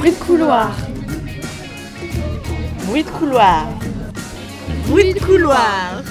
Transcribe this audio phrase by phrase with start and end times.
[0.00, 0.70] Bruit de couloir.
[2.86, 3.66] Bruit de couloir.
[4.86, 6.02] Bruit de couloir.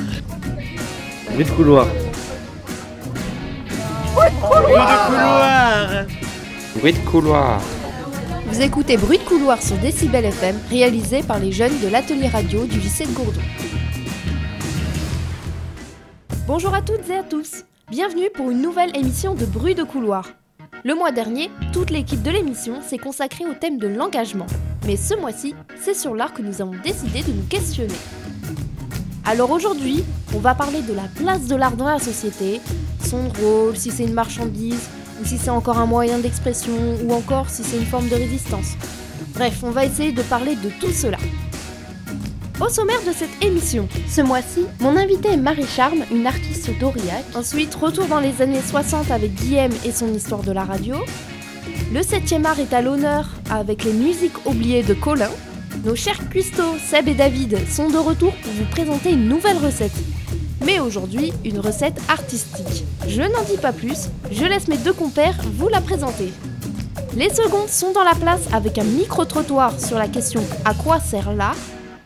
[1.34, 1.88] Bruit de couloir.
[4.14, 4.42] Bruit de
[5.08, 6.06] couloir.
[6.76, 7.62] Bruit de couloir.
[8.46, 12.68] Vous écoutez Bruit de couloir sur Décibel FM, réalisé par les jeunes de l'atelier radio
[12.68, 13.42] du lycée de Gourdon.
[16.46, 17.66] Bonjour à toutes et à tous.
[17.90, 20.26] Bienvenue pour une nouvelle émission de Bruit de couloir.
[20.86, 24.48] Le mois dernier, toute l'équipe de l'émission s'est consacrée au thème de l'engagement.
[24.86, 27.96] Mais ce mois-ci, c'est sur l'art que nous avons décidé de nous questionner.
[29.26, 32.62] Alors aujourd'hui, on va parler de la place de l'art dans la société,
[33.04, 34.90] son rôle, si c'est une marchandise,
[35.22, 36.72] ou si c'est encore un moyen d'expression,
[37.04, 38.76] ou encore si c'est une forme de résistance.
[39.34, 41.18] Bref, on va essayer de parler de tout cela.
[42.62, 47.24] Au sommaire de cette émission, ce mois-ci, mon invité est Marie Charme, une artiste d'Aurillac.
[47.34, 50.98] Ensuite, retour dans les années 60 avec Guillaume et son histoire de la radio.
[51.94, 55.30] Le 7e art est à l'honneur avec les musiques oubliées de Colin.
[55.86, 59.96] Nos chers cuistots, Seb et David, sont de retour pour vous présenter une nouvelle recette.
[60.66, 62.84] Mais aujourd'hui, une recette artistique.
[63.08, 66.34] Je n'en dis pas plus, je laisse mes deux compères vous la présenter.
[67.16, 71.32] Les secondes sont dans la place avec un micro-trottoir sur la question à quoi sert
[71.34, 71.56] l'art?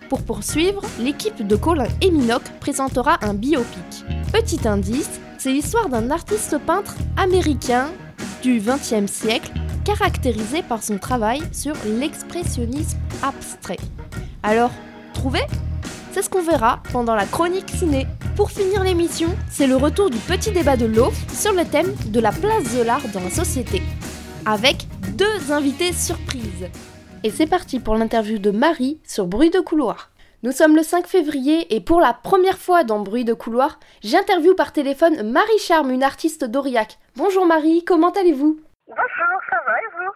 [0.10, 4.06] Pour poursuivre, l'équipe de Colin et Minoc présentera un biopic.
[4.32, 7.88] Petit indice, c'est l'histoire d'un artiste peintre américain
[8.42, 9.52] du XXe siècle,
[9.86, 13.80] caractérisé par son travail sur l'expressionnisme abstrait.
[14.44, 14.72] Alors,
[15.14, 15.42] trouvé
[16.12, 18.08] C'est ce qu'on verra pendant la chronique ciné.
[18.36, 22.20] Pour finir l'émission, c'est le retour du petit débat de l'eau sur le thème de
[22.20, 23.82] la place de l'art dans la société,
[24.46, 26.70] avec deux invités surprises.
[27.26, 30.10] Et c'est parti pour l'interview de Marie sur Bruit de couloir.
[30.44, 34.56] Nous sommes le 5 février et pour la première fois dans Bruit de couloir, j'interviewe
[34.56, 37.00] par téléphone Marie Charme, une artiste d'Aurillac.
[37.16, 38.60] Bonjour Marie, comment allez-vous?
[38.88, 40.12] Bonjour, ça va et vous?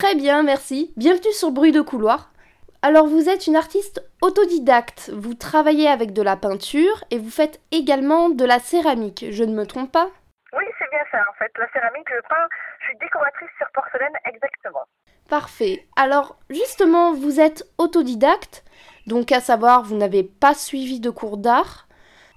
[0.00, 0.92] Très bien, merci.
[0.96, 2.32] Bienvenue sur Bruit de couloir.
[2.82, 7.60] Alors vous êtes une artiste autodidacte, vous travaillez avec de la peinture et vous faites
[7.70, 10.08] également de la céramique, je ne me trompe pas?
[10.52, 11.52] Oui, c'est bien ça en fait.
[11.58, 12.48] La céramique, je peins,
[12.80, 14.82] je suis décoratrice sur porcelaine exactement.
[15.30, 15.86] Parfait.
[15.96, 18.64] Alors justement, vous êtes autodidacte,
[19.06, 21.86] donc à savoir, vous n'avez pas suivi de cours d'art.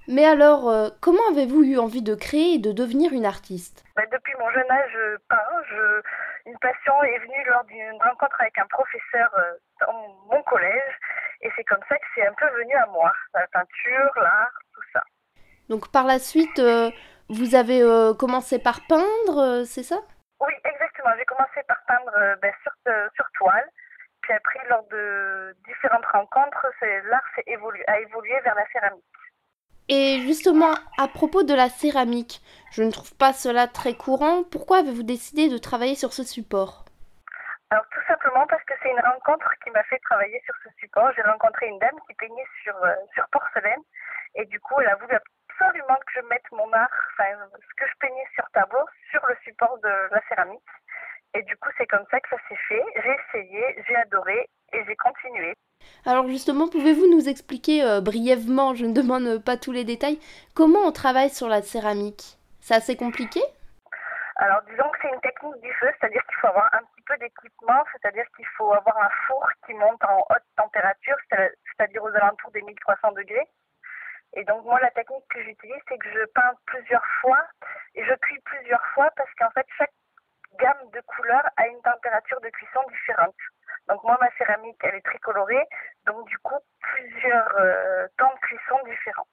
[0.06, 3.82] Mais alors, euh, comment avez-vous eu envie de créer et de devenir une artiste?
[3.96, 5.62] Bah, depuis mon jeune âge, je peins.
[5.70, 6.02] Je...
[6.46, 9.92] Une passion est venue lors d'une rencontre avec un professeur euh, dans
[10.30, 10.94] mon collège.
[11.40, 13.10] Et c'est comme ça que c'est un peu venu à moi.
[13.34, 15.02] La peinture, l'art, tout ça.
[15.68, 16.90] Donc par la suite, euh,
[17.28, 20.00] vous avez euh, commencé par peindre, euh, c'est ça?
[20.46, 21.10] Oui, exactement.
[21.18, 23.68] J'ai commencé par peindre euh, ben, sur, euh, sur toile.
[24.22, 26.66] Puis après, lors de différentes rencontres,
[27.10, 29.04] l'art s'est évolué, a évolué vers la céramique.
[29.88, 32.40] Et justement, à propos de la céramique,
[32.72, 34.42] je ne trouve pas cela très courant.
[34.44, 36.86] Pourquoi avez-vous décidé de travailler sur ce support?
[37.70, 41.10] Alors tout simplement parce que c'est une rencontre qui m'a fait travailler sur ce support.
[41.16, 43.82] J'ai rencontré une dame qui peignait sur, euh, sur porcelaine
[44.36, 45.14] et du coup elle a voulu
[45.60, 49.36] absolument que je mette mon art, enfin ce que je peignais sur tableau, sur le
[49.44, 50.62] support de la céramique.
[51.34, 52.82] Et du coup c'est comme ça que ça s'est fait.
[53.02, 55.54] J'ai essayé, j'ai adoré et j'ai continué.
[56.06, 60.18] Alors justement, pouvez-vous nous expliquer euh, brièvement, je ne demande pas tous les détails,
[60.54, 62.38] comment on travaille sur la céramique?
[62.60, 63.40] C'est assez compliqué?
[64.36, 67.16] Alors disons que c'est une technique du feu, c'est-à-dire qu'il faut avoir un petit peu
[67.18, 72.14] d'équipement, c'est-à-dire qu'il faut avoir un four qui monte en haute température, c'est- c'est-à-dire aux
[72.14, 73.46] alentours des 1300 degrés.
[74.36, 77.38] Et donc moi la technique que j'utilise c'est que je peins plusieurs fois
[77.94, 79.92] et je cuis plusieurs fois parce qu'en fait chaque
[80.58, 83.34] gamme de couleurs a une température de cuisson différente.
[83.88, 85.64] Donc moi ma céramique elle est très colorée,
[86.06, 89.26] donc du coup plusieurs euh, temps de cuisson différents.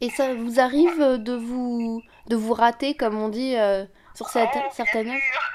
[0.00, 3.84] Et ça vous arrive de vous de vous rater, comme on dit, euh,
[4.14, 5.52] sur cette, certaines œuvres?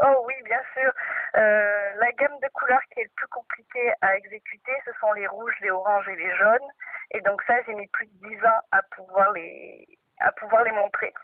[0.00, 0.92] Oh oui, bien sûr.
[1.36, 5.26] Euh, la gamme de couleurs qui est le plus compliquée à exécuter, ce sont les
[5.26, 6.70] rouges, les oranges et les jaunes.
[7.12, 9.86] Et donc ça, j'ai mis plus de 10 ans à pouvoir les,
[10.20, 11.14] à pouvoir les montrer.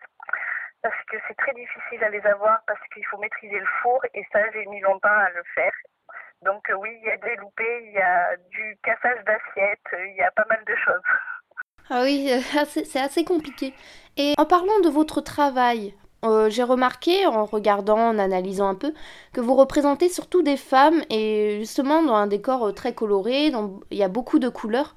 [0.82, 4.26] Parce que c'est très difficile à les avoir parce qu'il faut maîtriser le four et
[4.32, 5.72] ça, j'ai mis longtemps à le faire.
[6.42, 10.16] Donc euh, oui, il y a des loupés, il y a du cassage d'assiettes, il
[10.16, 11.02] y a pas mal de choses.
[11.90, 13.74] Ah oui, euh, c'est assez compliqué.
[14.16, 15.94] Et en parlant de votre travail,
[16.24, 18.92] euh, j'ai remarqué, en regardant, en analysant un peu,
[19.32, 23.80] que vous représentez surtout des femmes et justement dans un décor euh, très coloré, dans-
[23.90, 24.94] il y a beaucoup de couleurs.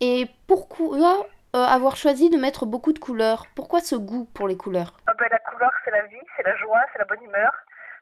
[0.00, 3.46] Et pourquoi euh, avoir choisi de mettre beaucoup de couleurs?
[3.54, 4.92] Pourquoi ce goût pour les couleurs?
[5.06, 7.52] Ah ben, la couleur, c'est la vie, c'est la joie, c'est la bonne humeur.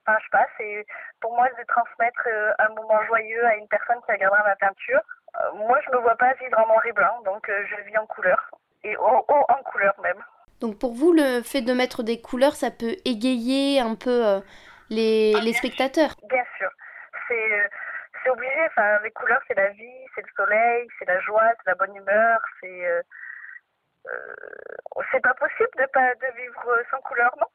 [0.07, 0.87] Enfin, je sais pas, c'est
[1.21, 2.27] pour moi de transmettre
[2.59, 5.01] un moment joyeux à une personne qui regardera ma peinture.
[5.55, 8.51] Moi, je me vois pas vivre en noir et blanc, donc je vis en couleur.
[8.85, 10.23] Et en couleur même.
[10.63, 14.41] Donc pour vous, le fait de mettre des couleurs, ça peut égayer un peu euh,
[14.91, 16.15] les, les spectateurs?
[16.31, 16.71] Bien sûr.
[17.29, 17.69] c'est euh,
[18.23, 18.55] c'est obligé.
[18.69, 21.97] Enfin, les couleurs, c'est la vie, c'est le soleil, c'est la joie, c'est la bonne
[21.97, 22.41] humeur.
[22.61, 23.03] C'est euh,
[24.07, 24.35] euh,
[25.11, 27.47] c'est pas possible de pas de vivre sans couleur, non?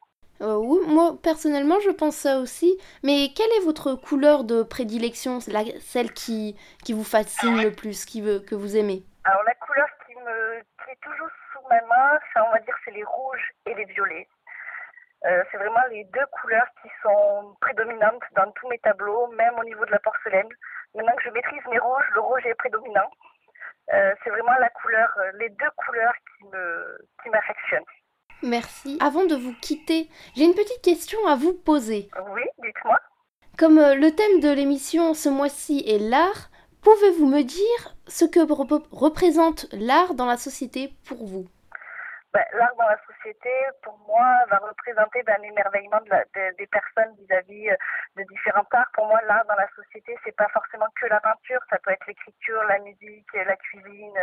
[0.42, 2.78] Euh, oui, moi personnellement je pense ça aussi.
[3.04, 8.06] Mais quelle est votre couleur de prédilection, la- celle qui, qui vous fascine le plus,
[8.06, 9.04] qui veut, que vous aimez?
[9.24, 11.00] Alors la couleur qui me qui est
[11.68, 14.28] sous ma main, ça on va dire c'est les rouges et les violets.
[15.26, 19.64] Euh, c'est vraiment les deux couleurs qui sont prédominantes dans tous mes tableaux, même au
[19.64, 20.48] niveau de la porcelaine.
[20.94, 23.10] Maintenant que je maîtrise mes rouges, le rouge est prédominant.
[23.94, 27.84] Euh, c'est vraiment la couleur, euh, les deux couleurs qui me qui m'affectionnent.
[28.44, 29.00] Merci.
[29.02, 32.10] Avant de vous quitter, j'ai une petite question à vous poser.
[32.30, 33.00] Oui, dites-moi.
[33.58, 36.50] Comme le thème de l'émission ce mois-ci est l'art,
[36.84, 41.48] pouvez-vous me dire ce que rep- représente l'art dans la société pour vous?
[42.38, 43.50] Ben, L'art dans la société,
[43.82, 47.76] pour moi, va représenter ben, l'émerveillement de de- des personnes vis-à-vis euh,
[48.16, 48.92] de différents arts.
[48.94, 52.06] Pour moi, l'art dans la société, c'est pas forcément que la peinture, ça peut être
[52.06, 54.20] l'écriture, la musique, la cuisine.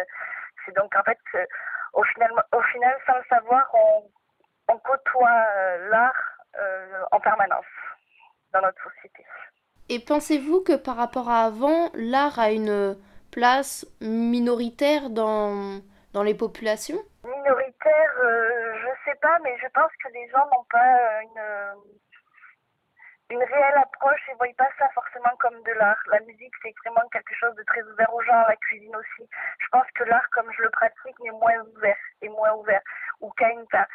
[0.65, 1.45] C'est donc en fait, euh,
[1.95, 6.23] au final, au final, sans le savoir, on, côtoie euh, l'art
[7.11, 7.73] en permanence
[8.53, 9.25] dans notre société.
[9.89, 12.97] Et pensez-vous que par rapport à avant, l'art a une
[13.33, 15.81] place minoritaire dans,
[16.13, 17.03] dans les populations?
[17.85, 21.39] Minoritaire, euh, je sais pas, mais je pense que les gens n'ont pas euh, une,
[21.39, 21.75] euh,
[23.31, 26.01] une réelle approche et ne voient pas ça forcément comme de l'art.
[26.07, 29.29] La musique, c'est vraiment quelque chose de très ouvert aux gens, la cuisine aussi.
[29.59, 32.81] Je pense que l'art, comme je le pratique, est moins ouvert, est moins ouvert.
[33.21, 33.87] Ou enfin,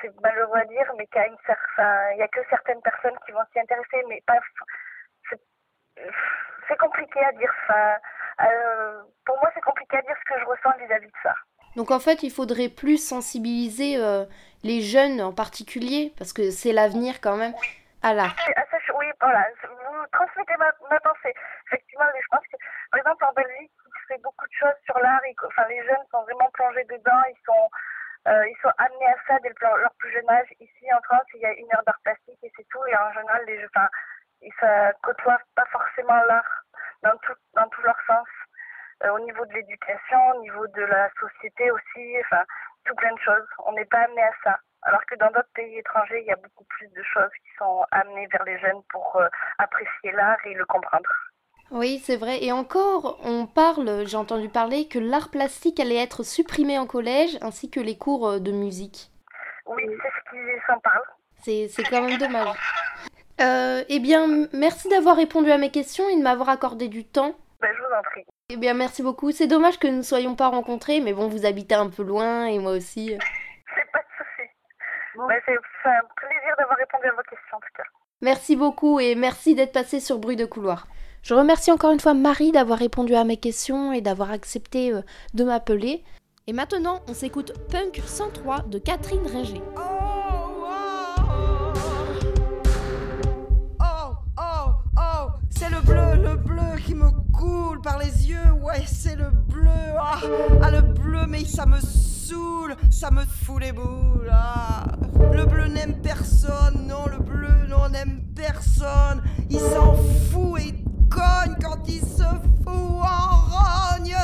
[0.00, 4.02] c'est malheureux à dire, mais il y a que certaines personnes qui vont s'y intéresser,
[4.08, 4.38] mais pas.
[5.30, 7.52] c'est- compliqué à dire.
[7.64, 7.96] Enfin,
[8.42, 11.34] euh, pour moi, c'est compliqué à dire ce que je ressens vis-à-vis de ça.
[11.76, 14.24] Donc en fait, il faudrait plus sensibiliser euh,
[14.64, 17.54] les jeunes en particulier, parce que c'est l'avenir quand même,
[18.02, 18.34] à l'art.
[18.56, 18.64] Ah,
[18.98, 21.34] oui, voilà, vous transmettez ma, pensée.
[21.66, 22.56] Effectivement, je pense que,
[22.90, 25.20] par exemple, en Belgique, il se fait beaucoup de choses sur l'art.
[25.46, 27.22] Enfin, les jeunes sont vraiment plongés dedans.
[27.28, 27.68] Ils sont,
[28.28, 30.48] euh, ils sont amenés à ça dès le plan- leur plus jeune âge.
[30.60, 32.84] Ici, en France, il y a une heure d'art plastique et c'est tout.
[32.86, 33.88] Et en général, les enfin,
[34.42, 36.64] ils ne côtoient pas forcément l'art
[37.02, 38.26] dans tout, dans tout leur sens.
[39.04, 42.42] Euh, au niveau de l'éducation, au niveau de la société aussi, enfin,
[42.84, 43.46] tout plein de choses.
[43.66, 44.58] On n'est pas amené à ça.
[44.82, 47.84] Alors que dans d'autres pays étrangers, il y a beaucoup plus de choses qui sont
[47.90, 49.28] amenées vers les jeunes pour euh,
[49.58, 51.10] apprécier l'art et le comprendre.
[51.70, 52.42] Oui, c'est vrai.
[52.42, 57.38] Et encore, on parle, j'ai entendu parler que l'art plastique allait être supprimé en collège,
[57.42, 59.10] ainsi que les cours euh, de musique.
[59.66, 61.02] Oui, c'est ce qui s'en parle.
[61.42, 62.56] C'est c'est quand même dommage.
[63.40, 67.34] Euh, eh bien, merci d'avoir répondu à mes questions et de m'avoir accordé du temps.
[67.60, 68.24] Ben, je vous en prie.
[68.50, 69.30] Eh bien, merci beaucoup.
[69.30, 72.46] C'est dommage que nous ne soyons pas rencontrés, mais bon, vous habitez un peu loin
[72.46, 73.08] et moi aussi.
[73.76, 74.48] C'est pas de souci.
[75.16, 75.52] Ben, c'est
[75.82, 77.82] c'est un plaisir d'avoir répondu à vos questions en tout cas.
[78.22, 80.86] Merci beaucoup et merci d'être passé sur Bruit de couloir.
[81.22, 85.02] Je remercie encore une fois Marie d'avoir répondu à mes questions et d'avoir accepté euh,
[85.34, 86.02] de m'appeler.
[86.46, 89.60] Et maintenant, on s'écoute Punk 103 de Catherine Ringer.
[89.76, 89.97] Oh,
[96.98, 98.50] me coule par les yeux.
[98.60, 99.70] Ouais, c'est le bleu.
[99.98, 100.20] Ah,
[100.62, 104.30] ah, le bleu, mais ça me saoule, ça me fout les boules.
[104.30, 104.84] Ah,
[105.32, 109.22] le bleu n'aime personne, non, le bleu, non, n'aime personne.
[109.48, 109.94] Il s'en
[110.30, 110.74] fout et
[111.08, 112.24] cogne quand il se
[112.64, 114.16] fout en rogne.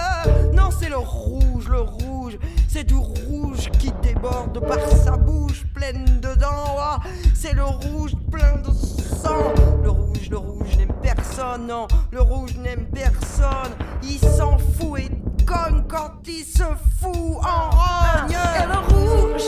[0.64, 6.06] Non, c'est le rouge, le rouge, c'est du rouge qui déborde par sa bouche pleine
[6.22, 6.78] de dents.
[6.78, 7.00] Ah,
[7.34, 9.52] c'est le rouge plein de sang.
[9.82, 13.74] Le rouge, le rouge n'aime personne, non, le rouge n'aime personne.
[14.02, 15.10] Il s'en fout et
[15.44, 16.64] cogne quand il se
[16.98, 18.32] fout en rogne.
[18.32, 19.42] Et le rouge,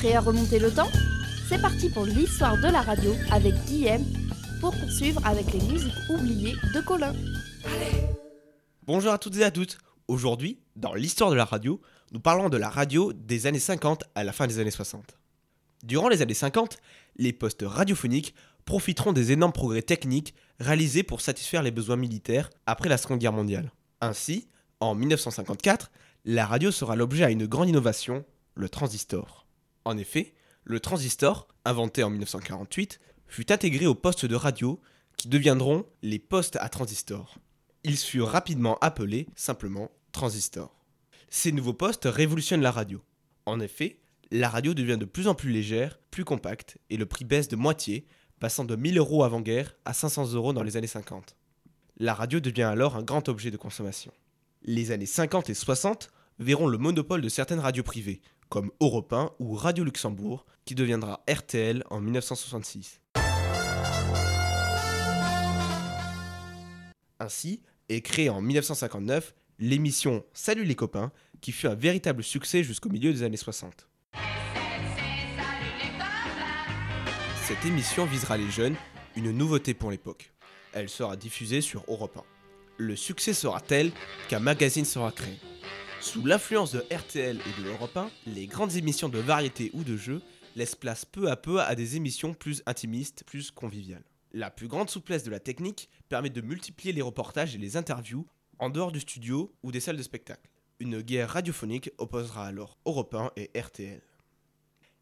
[0.00, 0.88] prêt à remonter le temps
[1.46, 4.02] C'est parti pour l'histoire de la radio avec Guillaume
[4.58, 7.12] pour poursuivre avec les musiques oubliées de Colin.
[8.86, 9.76] Bonjour à toutes et à toutes.
[10.08, 14.24] Aujourd'hui, dans l'histoire de la radio, nous parlons de la radio des années 50 à
[14.24, 15.18] la fin des années 60.
[15.82, 16.78] Durant les années 50,
[17.16, 22.88] les postes radiophoniques profiteront des énormes progrès techniques réalisés pour satisfaire les besoins militaires après
[22.88, 23.70] la Seconde Guerre mondiale.
[24.00, 24.48] Ainsi,
[24.80, 25.90] en 1954,
[26.24, 29.46] la radio sera l'objet à une grande innovation, le transistor.
[29.84, 30.34] En effet,
[30.64, 34.80] le transistor, inventé en 1948, fut intégré aux postes de radio
[35.16, 37.38] qui deviendront les postes à transistor.
[37.84, 40.74] Ils furent rapidement appelés simplement transistors.
[41.28, 43.00] Ces nouveaux postes révolutionnent la radio.
[43.46, 47.24] En effet, la radio devient de plus en plus légère, plus compacte, et le prix
[47.24, 48.06] baisse de moitié,
[48.38, 51.36] passant de 1000 euros avant-guerre à 500 euros dans les années 50.
[51.98, 54.12] La radio devient alors un grand objet de consommation.
[54.62, 59.30] Les années 50 et 60 verront le monopole de certaines radios privées, comme Europe 1
[59.38, 63.00] ou Radio Luxembourg, qui deviendra RTL en 1966.
[67.20, 72.88] Ainsi est créée en 1959 l'émission Salut les copains, qui fut un véritable succès jusqu'au
[72.90, 73.88] milieu des années 60.
[77.46, 78.74] Cette émission visera les jeunes,
[79.16, 80.32] une nouveauté pour l'époque.
[80.72, 82.22] Elle sera diffusée sur Europe 1.
[82.78, 83.92] Le succès sera tel
[84.28, 85.38] qu'un magazine sera créé.
[86.00, 89.98] Sous l'influence de RTL et de Europe 1, les grandes émissions de variété ou de
[89.98, 90.22] jeux
[90.56, 94.04] laissent place peu à peu à des émissions plus intimistes, plus conviviales.
[94.32, 98.26] La plus grande souplesse de la technique permet de multiplier les reportages et les interviews
[98.58, 100.48] en dehors du studio ou des salles de spectacle.
[100.78, 104.00] Une guerre radiophonique opposera alors Europe 1 et RTL.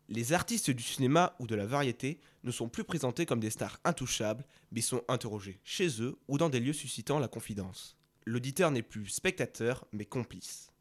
[0.09, 3.78] Les artistes du cinéma ou de la variété ne sont plus présentés comme des stars
[3.85, 7.97] intouchables, mais sont interrogés chez eux ou dans des lieux suscitant la confidence.
[8.26, 10.73] L'auditeur n'est plus spectateur, mais complice.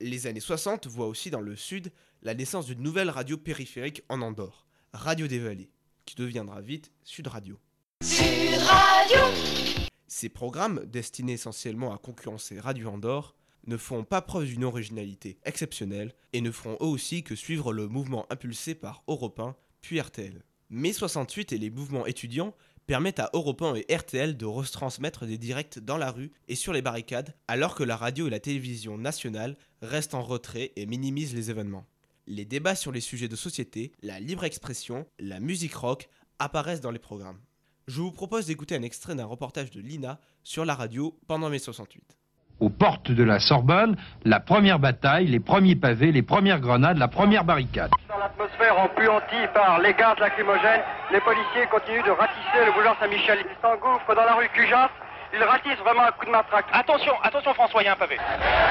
[0.00, 4.22] Les années 60 voient aussi dans le sud la naissance d'une nouvelle radio périphérique en
[4.22, 5.70] Andorre, Radio des Vallées,
[6.04, 7.60] qui deviendra vite Sud Radio.
[10.08, 13.36] Ces programmes, destinés essentiellement à concurrencer Radio Andorre,
[13.66, 17.86] ne font pas preuve d'une originalité exceptionnelle et ne feront eux aussi que suivre le
[17.86, 20.42] mouvement impulsé par Europe 1 puis RTL.
[20.70, 22.54] Mai 68 et les mouvements étudiants
[22.86, 26.72] permettent à Europe 1 et RTL de retransmettre des directs dans la rue et sur
[26.72, 31.34] les barricades alors que la radio et la télévision nationale restent en retrait et minimisent
[31.34, 31.86] les événements.
[32.26, 36.90] Les débats sur les sujets de société, la libre expression, la musique rock apparaissent dans
[36.90, 37.40] les programmes.
[37.86, 41.58] Je vous propose d'écouter un extrait d'un reportage de Lina sur la radio pendant mai
[41.58, 42.16] 68.
[42.60, 47.08] Aux portes de la Sorbonne, la première bataille, les premiers pavés, les premières grenades, la
[47.08, 47.90] première barricade.
[48.08, 50.82] Dans l'atmosphère empuantie par les gaz lacrymogènes,
[51.12, 53.38] les policiers continuent de ratisser le boulevard Saint-Michel.
[53.40, 54.90] Ils s'engouffrent dans la rue Cujas
[55.36, 56.66] Il ratisse vraiment un coup de matraque.
[56.72, 58.16] Attention, attention François, il y a un pavé.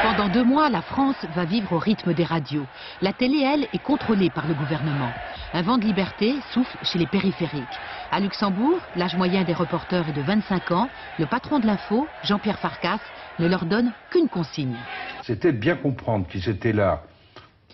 [0.02, 2.66] Pendant deux mois, la France va vivre au rythme des radios.
[3.02, 5.12] La télé, elle, est contrôlée par le gouvernement.
[5.54, 7.64] Un vent de liberté souffle chez les périphériques.
[8.12, 10.90] À Luxembourg, l'âge moyen des reporters est de 25 ans.
[11.20, 13.00] Le patron de l'info, Jean-Pierre Farkas,
[13.40, 14.78] ne leur donne qu'une consigne.
[15.24, 17.04] C'était bien comprendre qu'ils étaient là,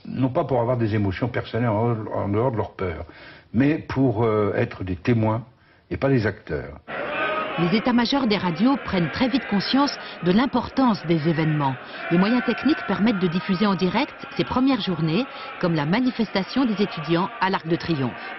[0.05, 3.05] non pas pour avoir des émotions personnelles en, dehors de leur peur,
[3.53, 5.43] mais pour euh, être des témoins
[5.91, 6.79] et pas des acteurs.
[7.60, 11.78] Les états-majors des radios prennent très vite conscience de l'importance des événements.
[12.10, 15.28] Les moyens techniques permettent de diffuser en direct ces premières journées,
[15.60, 18.38] comme la manifestation des étudiants à l'Arc de Triomphe.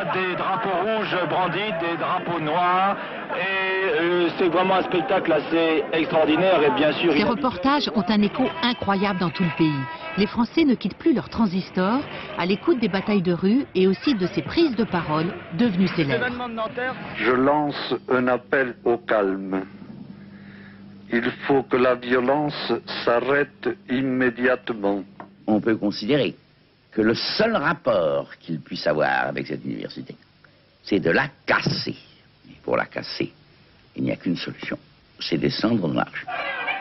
[0.00, 2.96] Des drapeaux rouges brandis, des drapeaux noirs,
[3.36, 7.12] et euh, c'est vraiment un spectacle assez extraordinaire et bien sûr...
[7.12, 9.80] Ces reportages ont un écho incroyable dans tout le pays.
[10.16, 12.00] Les Français ne quittent plus leur transistor
[12.38, 16.26] à l'écoute des batailles de rue et aussi de ces prises de parole devenues célèbres.
[17.16, 19.64] Je lance un appel au calme.
[21.12, 22.72] Il faut que la violence
[23.04, 25.02] s'arrête immédiatement.
[25.46, 26.34] on peut considérer
[26.90, 30.16] que le seul rapport qu'il puisse avoir avec cette université,
[30.82, 31.96] c'est de la casser.
[32.48, 33.32] Et pour la casser,
[33.96, 34.78] il n'y a qu'une solution,
[35.18, 36.26] c'est descendre la rue.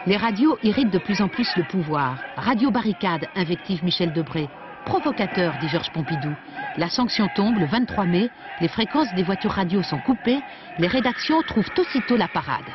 [0.07, 2.17] Les radios irritent de plus en plus le pouvoir.
[2.37, 4.49] Radio barricade, invective Michel Debré.
[4.85, 6.33] Provocateur, dit Georges Pompidou.
[6.77, 8.29] La sanction tombe le 23 mai,
[8.61, 10.39] les fréquences des voitures radio sont coupées,
[10.77, 12.65] les rédactions trouvent aussitôt la parade.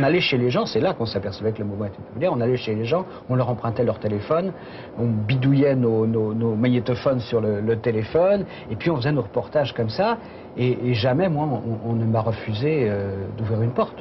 [0.00, 2.32] On allait chez les gens, c'est là qu'on s'apercevait que le mouvement était populaire.
[2.32, 4.52] On allait chez les gens, on leur empruntait leur téléphone,
[4.98, 9.20] on bidouillait nos, nos- nos magnétophones sur le, le téléphone, et puis on faisait nos
[9.20, 10.16] reportages comme ça.
[10.56, 13.98] Et, et jamais, moi, on, on ne m'a refusé euh, d'ouvrir une porte.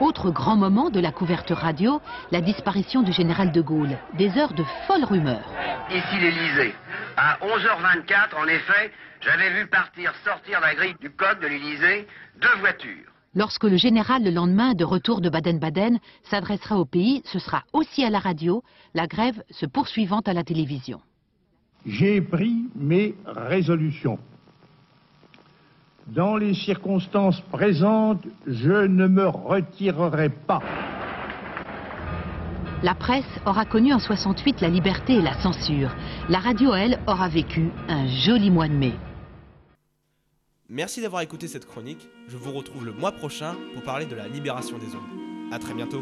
[0.00, 2.00] Autre grand moment de la couverture radio,
[2.32, 3.96] la disparition du général de Gaulle.
[4.14, 5.48] Des heures de folles rumeurs.
[5.90, 6.74] Ici l'Elysée.
[7.16, 12.08] À 11h24, en effet, j'avais vu partir, sortir la grille du code de l'Elysée,
[12.42, 13.06] deux voitures.
[13.34, 18.02] Lorsque le général, le lendemain, de retour de Baden-Baden, s'adressera au pays, ce sera aussi
[18.02, 21.00] à la radio, la grève se poursuivant à la télévision.
[21.86, 24.18] J'ai pris mes résolutions.
[26.08, 30.60] Dans les circonstances présentes, je ne me retirerai pas.
[32.82, 35.94] La presse aura connu en 68 la liberté et la censure.
[36.28, 38.94] La radio, elle, aura vécu un joli mois de mai.
[40.72, 42.08] Merci d'avoir écouté cette chronique.
[42.28, 45.50] Je vous retrouve le mois prochain pour parler de la libération des ondes.
[45.50, 46.00] A très bientôt.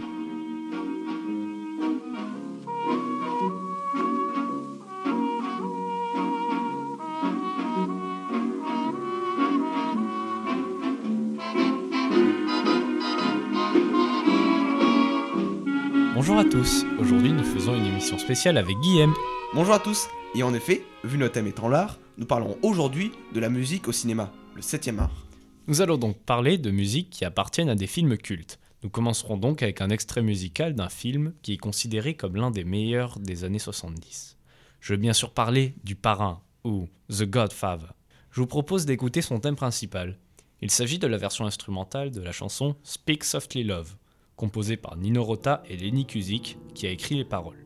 [16.15, 19.15] Bonjour à tous, aujourd'hui nous faisons une émission spéciale avec Guillaume.
[19.55, 20.09] Bonjour à tous.
[20.35, 23.93] Et en effet, vu notre thème étant l'art, nous parlerons aujourd'hui de la musique au
[23.93, 25.25] cinéma, le 7ème art.
[25.69, 28.59] Nous allons donc parler de musique qui appartiennent à des films cultes.
[28.83, 32.65] Nous commencerons donc avec un extrait musical d'un film qui est considéré comme l'un des
[32.65, 34.37] meilleurs des années 70.
[34.81, 37.93] Je veux bien sûr parler du Parrain ou The Godfather.
[38.33, 40.19] Je vous propose d'écouter son thème principal.
[40.61, 43.95] Il s'agit de la version instrumentale de la chanson Speak Softly Love,
[44.37, 47.65] composée par Nino Rota et Lenny Kuzik, qui a écrit les paroles.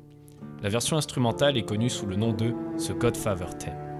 [0.62, 3.91] La version instrumentale est connue sous le nom de The Godfather Theme.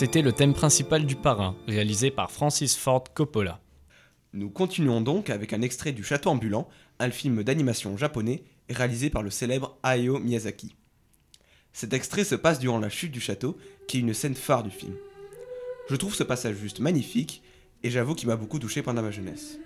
[0.00, 3.60] C'était le thème principal du Parrain, réalisé par Francis Ford Coppola.
[4.32, 9.22] Nous continuons donc avec un extrait du Château ambulant, un film d'animation japonais réalisé par
[9.22, 10.74] le célèbre Hayao Miyazaki.
[11.72, 13.56] Cet extrait se passe durant la chute du château,
[13.86, 14.94] qui est une scène phare du film.
[15.88, 17.42] Je trouve ce passage juste magnifique,
[17.82, 19.58] et j'avoue qu'il m'a beaucoup touché pendant ma jeunesse.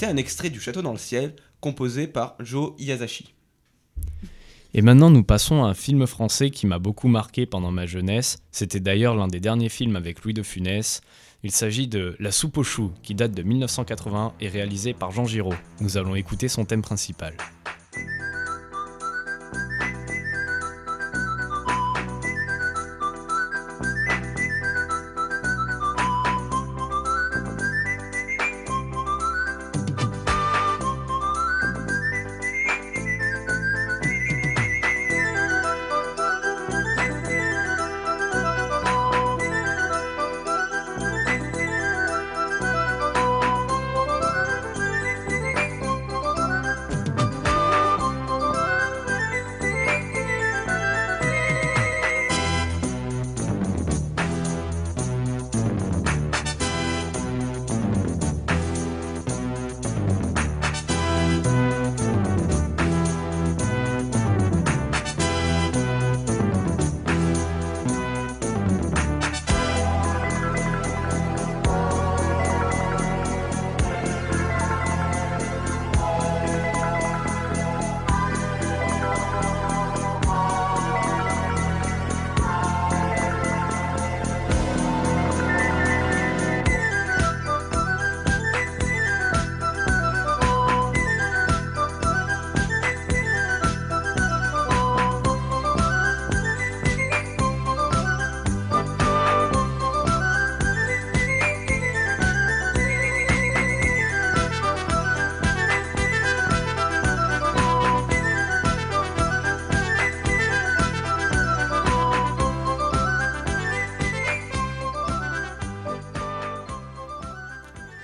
[0.00, 3.34] C'était un extrait du Château dans le ciel, composé par Joe Iyazashi.
[4.72, 8.38] Et maintenant, nous passons à un film français qui m'a beaucoup marqué pendant ma jeunesse.
[8.50, 11.02] C'était d'ailleurs l'un des derniers films avec Louis de Funès.
[11.42, 15.26] Il s'agit de La soupe aux choux, qui date de 1980 et réalisé par Jean
[15.26, 15.52] Giraud.
[15.82, 17.34] Nous allons écouter son thème principal.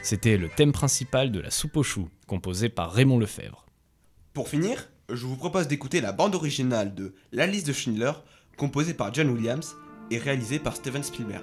[0.07, 3.67] C'était le thème principal de La soupe aux choux, composé par Raymond Lefebvre.
[4.35, 8.13] Pour finir, je vous propose d'écouter la bande originale de La liste de Schindler,
[8.57, 9.75] composée par John Williams
[10.13, 11.43] et réalisée par Steven Spielberg.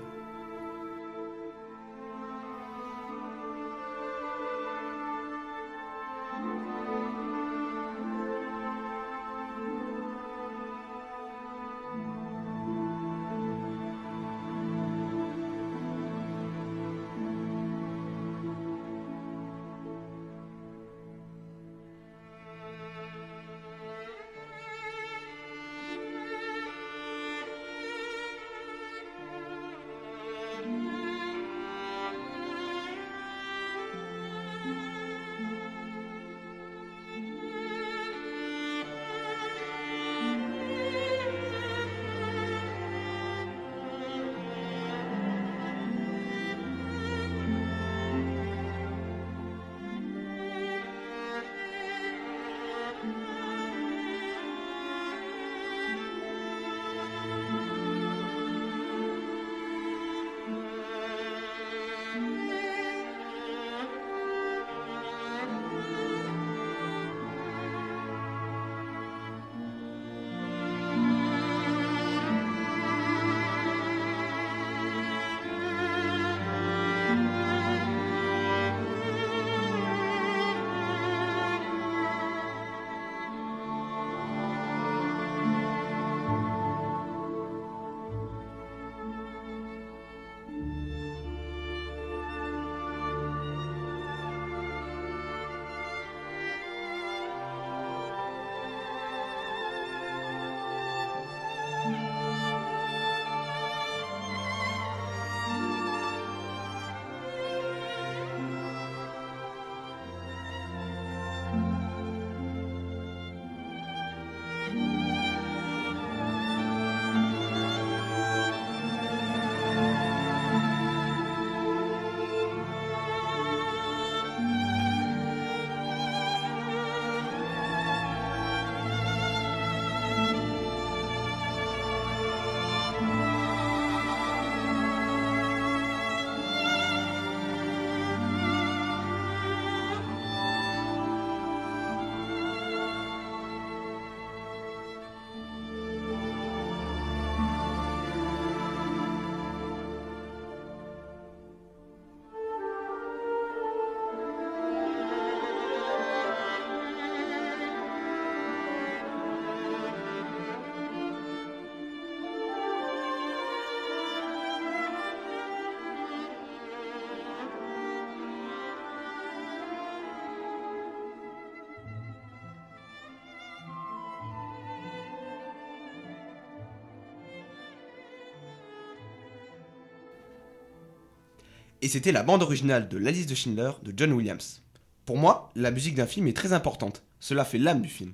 [181.83, 184.61] Et c'était la bande originale de La liste de Schindler de John Williams.
[185.03, 187.03] Pour moi, la musique d'un film est très importante.
[187.19, 188.13] Cela fait l'âme du film.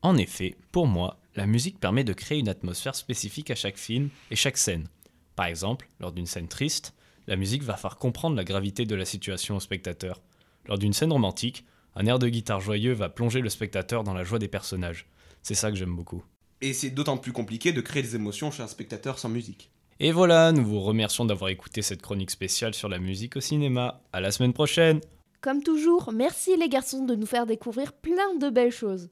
[0.00, 4.08] En effet, pour moi, la musique permet de créer une atmosphère spécifique à chaque film
[4.30, 4.88] et chaque scène.
[5.36, 6.94] Par exemple, lors d'une scène triste,
[7.26, 10.22] la musique va faire comprendre la gravité de la situation au spectateur.
[10.64, 11.66] Lors d'une scène romantique,
[11.96, 15.06] un air de guitare joyeux va plonger le spectateur dans la joie des personnages.
[15.42, 16.24] C'est ça que j'aime beaucoup.
[16.62, 19.70] Et c'est d'autant plus compliqué de créer des émotions chez un spectateur sans musique.
[20.02, 24.00] Et voilà, nous vous remercions d'avoir écouté cette chronique spéciale sur la musique au cinéma.
[24.14, 25.02] À la semaine prochaine
[25.42, 29.10] Comme toujours, merci les garçons de nous faire découvrir plein de belles choses.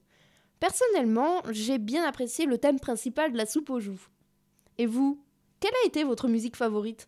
[0.61, 4.01] Personnellement, j'ai bien apprécié le thème principal de la soupe aux joues.
[4.79, 5.23] Et vous,
[5.61, 7.07] quelle a été votre musique favorite?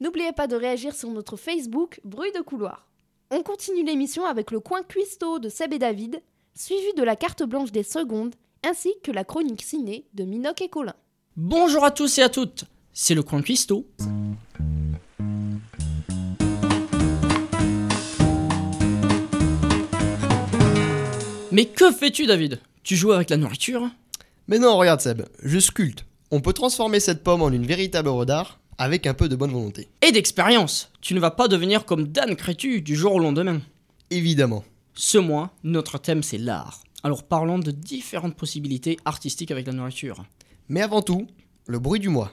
[0.00, 2.86] N'oubliez pas de réagir sur notre Facebook Bruit de couloir.
[3.30, 6.20] On continue l'émission avec le coin cuistot de Seb et David,
[6.54, 10.68] suivi de la carte blanche des secondes, ainsi que la chronique ciné de Minoc et
[10.68, 10.96] Colin.
[11.34, 13.86] Bonjour à tous et à toutes, c'est le coin cuistot.
[21.50, 22.60] Mais que fais-tu David?
[22.82, 23.90] Tu joues avec la nourriture?
[24.48, 26.04] Mais non, regarde Seb, je sculpte.
[26.30, 29.52] On peut transformer cette pomme en une véritable œuvre d'art avec un peu de bonne
[29.52, 29.88] volonté.
[30.00, 33.60] Et d'expérience Tu ne vas pas devenir comme Dan Crétu du jour au lendemain.
[34.10, 34.64] Évidemment.
[34.94, 36.82] Ce mois, notre thème c'est l'art.
[37.02, 40.24] Alors parlons de différentes possibilités artistiques avec la nourriture.
[40.68, 41.26] Mais avant tout,
[41.66, 42.32] le bruit du mois.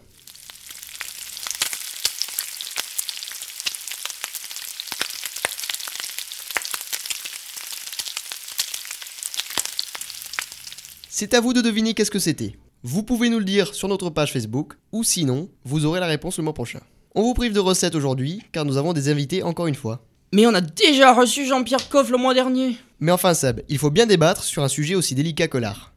[11.20, 12.56] C'est à vous de deviner qu'est-ce que c'était.
[12.82, 16.38] Vous pouvez nous le dire sur notre page Facebook, ou sinon, vous aurez la réponse
[16.38, 16.80] le mois prochain.
[17.14, 20.06] On vous prive de recettes aujourd'hui, car nous avons des invités encore une fois.
[20.32, 22.78] Mais on a déjà reçu Jean-Pierre Coff le mois dernier.
[23.02, 25.92] Mais enfin Seb, il faut bien débattre sur un sujet aussi délicat que l'art.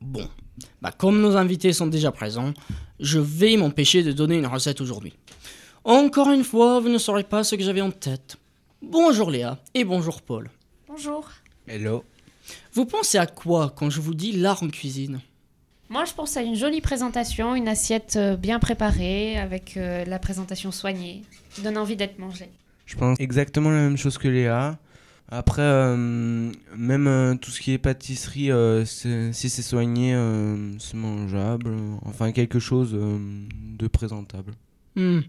[0.00, 0.28] Bon,
[0.80, 2.54] bah comme nos invités sont déjà présents,
[3.00, 5.14] je vais m'empêcher de donner une recette aujourd'hui.
[5.82, 8.36] Encore une fois, vous ne saurez pas ce que j'avais en tête.
[8.80, 10.48] Bonjour Léa et bonjour Paul.
[10.86, 11.28] Bonjour.
[11.66, 12.04] Hello.
[12.72, 15.20] Vous pensez à quoi quand je vous dis l'art en cuisine?
[15.88, 20.20] Moi, je pense à une jolie présentation, une assiette euh, bien préparée, avec euh, la
[20.20, 22.50] présentation soignée, qui donne envie d'être mangée.
[22.86, 24.78] Je pense exactement la même chose que Léa.
[25.32, 30.96] Après, euh, même euh, tout ce qui est pâtisserie, euh, si c'est soigné, euh, c'est
[30.96, 31.76] mangeable.
[32.04, 33.18] Enfin, quelque chose euh,
[33.78, 34.54] de présentable.
[34.96, 35.20] Hmm.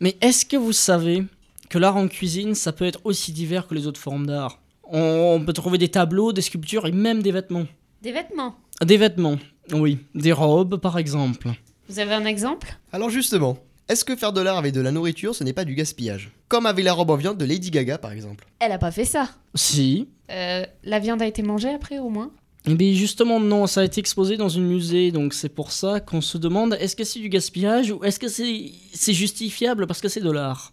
[0.00, 1.24] Mais est-ce que vous savez
[1.68, 4.60] que l'art en cuisine, ça peut être aussi divers que les autres formes d'art?
[4.92, 7.66] On, on peut trouver des tableaux, des sculptures et même des vêtements.
[8.02, 8.54] Des vêtements.
[8.84, 9.38] Des vêtements,
[9.72, 9.98] oui.
[10.14, 11.48] Des robes, par exemple.
[11.88, 12.78] Vous avez un exemple?
[12.92, 15.74] Alors justement, est-ce que faire de l'art avec de la nourriture, ce n'est pas du
[15.74, 16.30] gaspillage?
[16.48, 18.46] Comme avec la robe en viande de Lady Gaga par exemple.
[18.60, 19.30] Elle a pas fait ça.
[19.54, 20.08] Si.
[20.30, 22.30] Euh, la viande a été mangée après, au moins?
[22.66, 25.98] Eh bien justement, non, ça a été exposé dans un musée, donc c'est pour ça
[25.98, 30.00] qu'on se demande est-ce que c'est du gaspillage ou est-ce que c'est c'est justifiable parce
[30.00, 30.72] que c'est de l'art?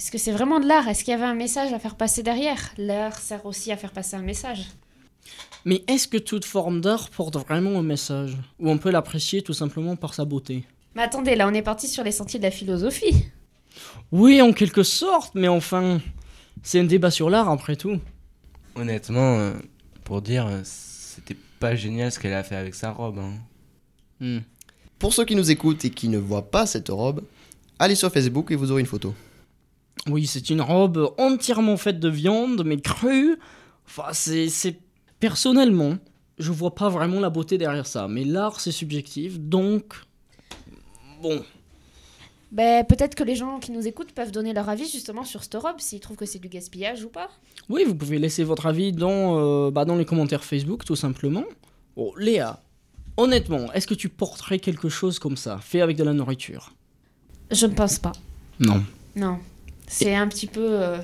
[0.00, 0.88] Est-ce que c'est vraiment de l'art?
[0.88, 2.72] Est-ce qu'il y avait un message à faire passer derrière?
[2.78, 4.64] L'art sert aussi à faire passer un message.
[5.66, 8.38] Mais est-ce que toute forme d'art porte vraiment un message?
[8.60, 10.64] Ou on peut l'apprécier tout simplement par sa beauté?
[10.94, 13.26] Mais attendez, là, on est parti sur les sentiers de la philosophie.
[14.10, 16.00] Oui, en quelque sorte, mais enfin,
[16.62, 18.00] c'est un débat sur l'art après tout.
[18.76, 19.52] Honnêtement, euh,
[20.04, 23.18] pour dire, euh, c'était pas génial ce qu'elle a fait avec sa robe.
[23.18, 23.34] hein.
[24.18, 24.38] Hmm.
[24.98, 27.22] Pour ceux qui nous écoutent et qui ne voient pas cette robe,
[27.78, 29.14] allez sur Facebook et vous aurez une photo.
[30.08, 33.36] Oui, c'est une robe entièrement faite de viande, mais crue.
[33.86, 34.48] Enfin, c'est.
[34.48, 34.80] c'est-
[35.20, 35.98] Personnellement,
[36.38, 39.92] je vois pas vraiment la beauté derrière ça, mais l'art c'est subjectif, donc.
[41.22, 41.42] Bon.
[42.52, 45.54] Ben, peut-être que les gens qui nous écoutent peuvent donner leur avis justement sur cette
[45.54, 47.28] robe, s'ils trouvent que c'est du gaspillage ou pas.
[47.68, 51.44] Oui, vous pouvez laisser votre avis dans, euh, bah, dans les commentaires Facebook, tout simplement.
[51.94, 52.60] Bon, Léa,
[53.18, 56.72] honnêtement, est-ce que tu porterais quelque chose comme ça, fait avec de la nourriture?
[57.50, 58.12] Je ne pense pas.
[58.58, 58.82] Non.
[59.14, 59.38] Non.
[59.92, 60.80] C'est un petit peu.
[60.82, 60.98] euh,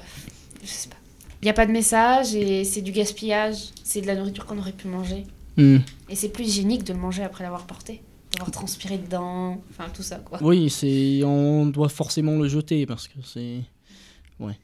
[0.62, 0.96] je sais pas.
[1.42, 3.56] Il n'y a pas de message et c'est du gaspillage.
[3.84, 5.24] C'est de la nourriture qu'on aurait pu manger.
[5.56, 5.78] Hmm.
[6.08, 8.02] Et c'est plus hygiénique de le manger après l'avoir porté.
[8.32, 9.60] D'avoir transpiré dedans.
[9.70, 10.38] Enfin, tout ça, quoi.
[10.40, 13.60] Oui, c'est on doit forcément le jeter parce que c'est
[14.40, 14.58] ouais.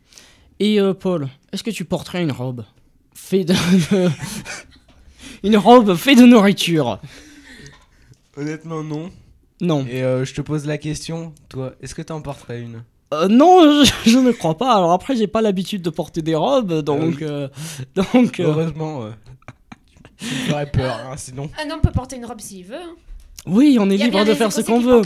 [0.60, 2.64] Et euh, Paul, est-ce que tu porterais une robe
[3.14, 3.54] fait de
[5.42, 7.00] une robe faite de nourriture?
[8.36, 9.10] Honnêtement, non.
[9.60, 9.86] Non.
[9.86, 12.82] Et euh, je te pose la question, toi, est-ce que t'en porterais une?
[13.12, 14.74] Euh, non, je, je ne crois pas.
[14.74, 17.22] Alors après, j'ai pas l'habitude de porter des robes, donc oui.
[17.22, 17.48] euh,
[17.94, 19.10] donc euh, Heureusement, euh,
[20.18, 21.50] tu me ferais peur, hein, sinon.
[21.64, 22.76] Un homme peut porter une robe s'il veut.
[22.76, 22.96] hein.
[23.46, 25.02] oui, on est libre de faire ce qu'on veut.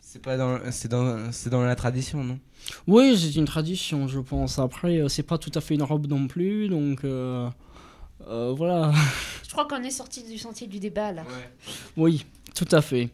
[0.00, 2.38] C'est pas dans, c'est dans, c'est dans la tradition, non?
[2.86, 4.58] Oui, c'est une tradition, je pense.
[4.58, 7.48] Après, c'est pas tout à fait une robe non plus, donc euh,
[8.28, 8.92] euh, voilà.
[9.46, 11.22] Je crois qu'on est sorti du sentier du débat là.
[11.96, 13.08] Oui, tout à fait.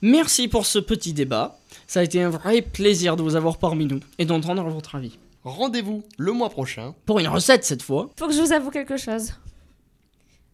[0.00, 1.58] Merci pour ce petit débat.
[1.92, 5.18] Ça a été un vrai plaisir de vous avoir parmi nous et d'entendre votre avis.
[5.44, 6.94] Rendez-vous le mois prochain.
[7.04, 8.08] Pour une recette cette fois.
[8.18, 9.34] Faut que je vous avoue quelque chose.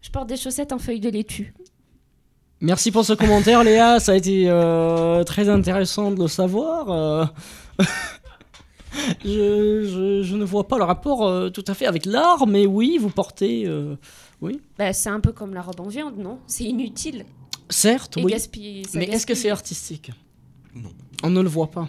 [0.03, 1.55] Je porte des chaussettes en feuilles de laitue.
[2.61, 6.90] Merci pour ce commentaire Léa, ça a été euh, très intéressant de le savoir.
[6.90, 7.24] euh.
[9.24, 12.66] je, je- je ne vois pas le rapport euh, tout à fait avec l'art, mais
[12.66, 13.62] oui, vous portez...
[13.64, 13.94] euh,
[14.40, 14.61] oui.
[14.77, 16.40] Bah, c'est un peu comme la robe en viande, non?
[16.48, 17.24] C'est inutile.
[17.70, 18.33] Certes, Et oui.
[18.33, 20.11] gaspille- ça mais est-ce que c'est artistique?
[20.74, 20.90] Non.
[21.22, 21.88] On ne le voit pas.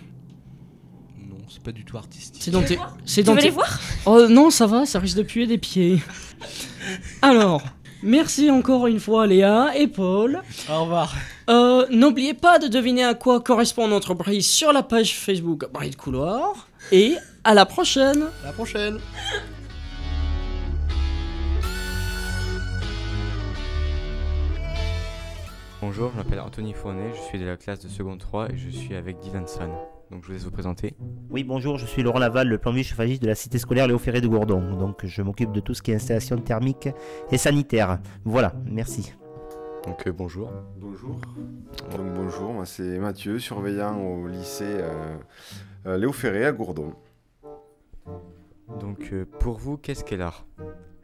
[1.17, 2.41] Non, c'est pas du tout artistique.
[2.41, 3.79] C'est dans tes- c'est Tu dans veux les voir?
[4.05, 6.01] Oh non, ça va, ça risque de puer des pieds.
[7.21, 7.61] Alors,
[8.01, 10.41] merci encore une fois Léa et Paul.
[10.69, 11.13] Au revoir.
[11.49, 15.91] Euh, N'oubliez pas de deviner à quoi correspond notre brise sur la page Facebook Brise
[15.91, 16.67] de Couloir.
[16.91, 18.99] Et à la prochaine À la prochaine
[25.81, 28.69] Bonjour, je m'appelle Anthony Fournet, je suis de la classe de seconde 3 et je
[28.69, 29.69] suis avec Dylan San.
[30.11, 30.95] Donc je vous laisse vous présenter.
[31.29, 34.19] Oui, bonjour, je suis Laurent Laval, le plombier chauffagiste de la cité scolaire Léo Ferré
[34.19, 34.75] de Gourdon.
[34.77, 36.89] Donc je m'occupe de tout ce qui est installation thermique
[37.31, 37.99] et sanitaire.
[38.25, 39.13] Voilà, merci.
[39.85, 40.51] Donc euh, bonjour.
[40.77, 41.15] Bonjour.
[41.95, 45.15] Donc bonjour, moi c'est Mathieu, surveillant au lycée euh,
[45.85, 46.93] euh, Léo Ferré à Gourdon.
[48.81, 50.45] Donc euh, pour vous, qu'est-ce qu'est l'art?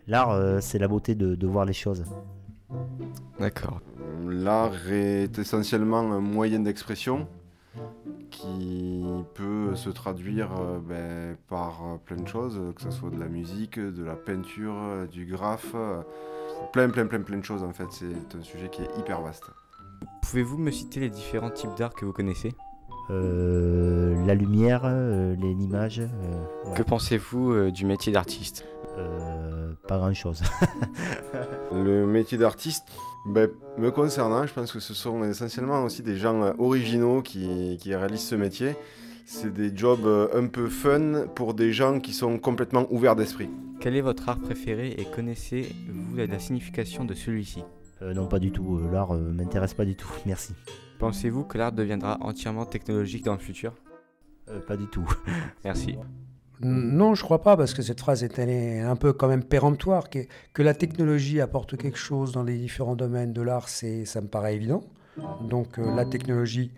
[0.07, 2.03] L'art, euh, c'est la beauté de, de voir les choses.
[3.39, 3.81] D'accord.
[4.27, 7.27] L'art est essentiellement un moyen d'expression
[8.31, 9.03] qui
[9.33, 13.27] peut se traduire euh, ben, par euh, plein de choses, que ce soit de la
[13.27, 15.75] musique, de la peinture, euh, du graphe,
[16.73, 17.87] plein plein plein plein de choses en fait.
[17.91, 19.43] C'est un sujet qui est hyper vaste.
[20.23, 22.53] Pouvez-vous me citer les différents types d'art que vous connaissez?
[23.11, 25.99] Euh, la lumière, euh, les- l'image.
[25.99, 26.73] euh.
[26.73, 28.65] Que pensez-vous euh, du métier d'artiste?
[28.97, 29.44] Euh,
[29.87, 30.41] Pas grand-chose.
[31.71, 32.85] Le métier d'artiste,
[33.27, 37.77] ben, me concernant, je pense que ce sont essentiellement aussi des gens euh, originaux qui,
[37.79, 38.75] qui réalisent ce métier.
[39.25, 43.49] C'est des jobs euh, un peu fun pour des gens qui sont complètement ouverts d'esprit.
[43.79, 47.63] Quel est votre art préféré et connaissez-vous la, signification de celui-ci?
[48.01, 48.79] Euh, non, pas du tout.
[48.91, 50.11] L'art euh, m'intéresse pas du tout.
[50.25, 50.53] Merci.
[50.99, 53.73] Pensez-vous que l'art deviendra entièrement technologique dans le futur?
[54.49, 55.07] Euh, Pas du tout.
[55.63, 55.97] Merci.
[56.61, 60.09] Non, je crois pas, parce que cette phrase est, un peu quand même péremptoire.
[60.09, 64.27] Que, la technologie apporte quelque chose dans les différents domaines de l'art, c'est, ça me
[64.27, 64.83] paraît évident.
[65.41, 66.71] Donc euh, la technologie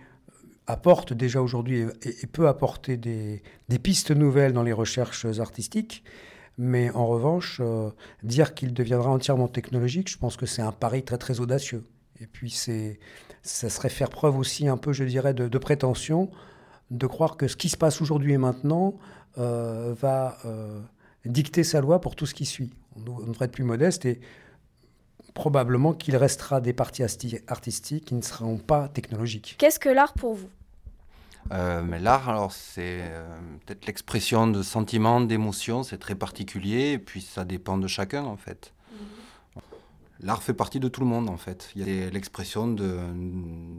[0.67, 3.41] apporte déjà aujourd'hui et, peut apporter des,
[3.81, 6.03] pistes nouvelles dans les recherches artistiques.
[6.59, 7.91] Mais en revanche, euh,
[8.23, 11.83] dire qu'il deviendra entièrement technologique, je pense que c'est un pari très très audacieux.
[12.19, 12.99] Et puis c'est,
[13.43, 16.31] ça serait faire preuve aussi un peu, je dirais, de prétention,
[16.91, 18.95] de croire que ce qui se passe aujourd'hui et maintenant
[19.37, 20.81] euh, va euh,
[21.25, 22.71] dicter sa loi pour tout ce qui suit.
[22.95, 24.19] On, devrait être plus modeste et
[25.33, 27.03] probablement qu'il restera des parties
[27.47, 29.55] artistiques qui ne seront pas technologiques.
[29.59, 30.49] Qu'est-ce que l'art pour vous?
[31.51, 36.99] Euh, mais l'art, alors, c'est euh, peut-être l'expression de sentiments, d'émotions, c'est très particulier, et
[36.99, 38.73] puis ça dépend de chacun, en fait.
[40.19, 41.69] L'art fait partie de tout le monde, en fait.
[41.75, 42.97] Il y a l'expression de,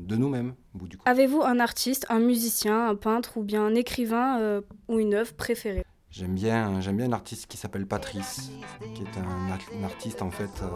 [0.07, 1.09] de nous-mêmes, au bout du compte.
[1.09, 5.35] Avez-vous un artiste, un musicien, un peintre ou bien un écrivain euh, ou une œuvre
[5.35, 5.85] préférée?
[6.11, 8.53] J'aime bien, j'aime bien un artiste qui s'appelle Patrice,
[8.95, 10.63] qui est un artiste, en fait.
[10.63, 10.67] euh,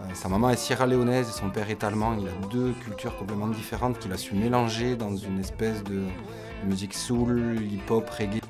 [0.00, 2.16] euh, sa maman est sierra-léonaise et son père est allemand.
[2.20, 6.02] Il a deux cultures complètement différentes qu'il a su mélanger dans une espèce de
[6.66, 8.40] musique soul, hip-hop, reggae.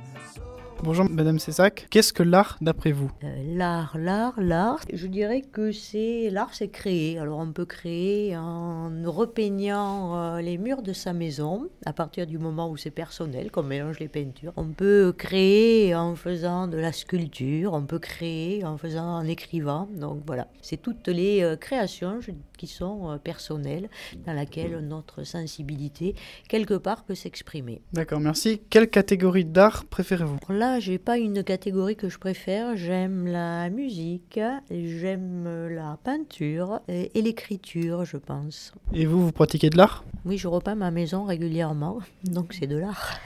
[0.85, 3.09] Bonjour Madame Cessac, qu'est-ce que l'art d'après vous?
[3.23, 7.21] Euh, L'art, l'art, l'art, je dirais que c'est l'art, c'est créer.
[7.21, 12.37] Alors on peut créer en repeignant euh, les murs de sa maison à partir du
[12.39, 14.53] moment où c'est personnel, qu'on mélange les peintures.
[14.57, 19.89] On peut créer en faisant de la sculpture, on peut créer en faisant en écrivant.
[19.95, 22.19] Donc voilà, c'est toutes les euh, créations
[22.63, 23.89] qui sont euh, personnelles,
[24.25, 26.15] dans laquelle notre sensibilité
[26.49, 27.83] quelque part peut s'exprimer.
[27.93, 28.61] D'accord, merci.
[28.71, 30.39] Quelle catégorie d'art préférez-vous?
[30.49, 32.77] Là, j'ai pas une catégorie que je préfère.
[32.77, 34.39] J'aime la musique,
[34.71, 38.73] j'aime la peinture et, et l'écriture, je pense.
[38.95, 40.05] Et vous, vous pratiquez de l'art?
[40.25, 43.11] Oui, je repeins ma maison régulièrement, donc c'est de l'art.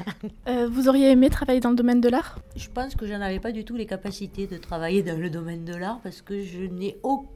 [0.49, 2.39] Euh, Vous auriez aimé travailler dans le domaine de l'art?
[2.55, 5.65] Je pense que je n'avais pas du tout les capacités de travailler dans le domaine
[5.65, 7.27] de l'art parce que je n'ai aucun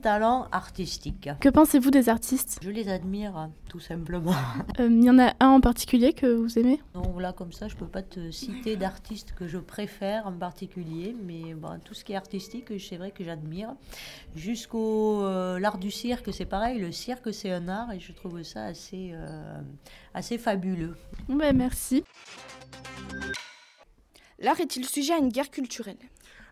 [0.00, 1.28] talent artistique.
[1.40, 2.58] Que pensez-vous des artistes?
[2.62, 4.34] Je les admire, tout simplement.
[4.78, 6.80] Euh, Il y en a un en particulier que vous aimez?
[6.94, 11.14] Non, là, comme ça, je peux pas te citer d'artistes que je préfère en particulier,
[11.22, 13.74] mais bon, tout ce qui est artistique, c'est vrai que j'admire.
[14.36, 16.78] Jusqu'au euh, l'art du cirque, c'est pareil.
[16.78, 19.60] Le cirque, c'est un art et je trouve ça assez, euh,
[20.14, 20.96] assez fabuleux.
[21.28, 22.04] Ouais, merci.
[24.38, 25.98] L'art est-il sujet à une guerre culturelle?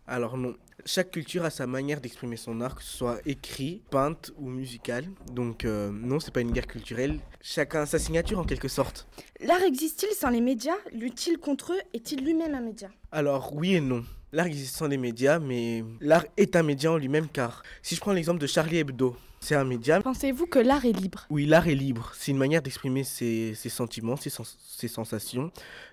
[0.07, 0.55] Alors non.
[0.85, 5.05] Chaque culture a sa manière d'exprimer son art, que ce soit écrit, peinte ou musical.
[5.33, 7.19] Donc euh, non, c'est pas une guerre culturelle.
[7.43, 9.07] Chacun a sa signature en quelque sorte.
[9.41, 10.77] L'art existe-t-il sans les médias?
[10.93, 11.81] Lutte-t-il contre eux?
[11.95, 12.91] Est-il lui-même un média?
[13.13, 14.05] Alors oui et non.
[14.33, 18.01] L'art existe sans les médias, mais l'art est un média en lui-même car si je
[18.01, 20.01] prends l'exemple de Charlie Hebdo, c'est un média.
[20.03, 21.27] Pensez-vous que l'art est libre?
[21.31, 22.13] Oui, l'art est libre.
[22.15, 25.51] C'est une manière d'exprimer ses, ses sentiments, ses, sens- ses sensations.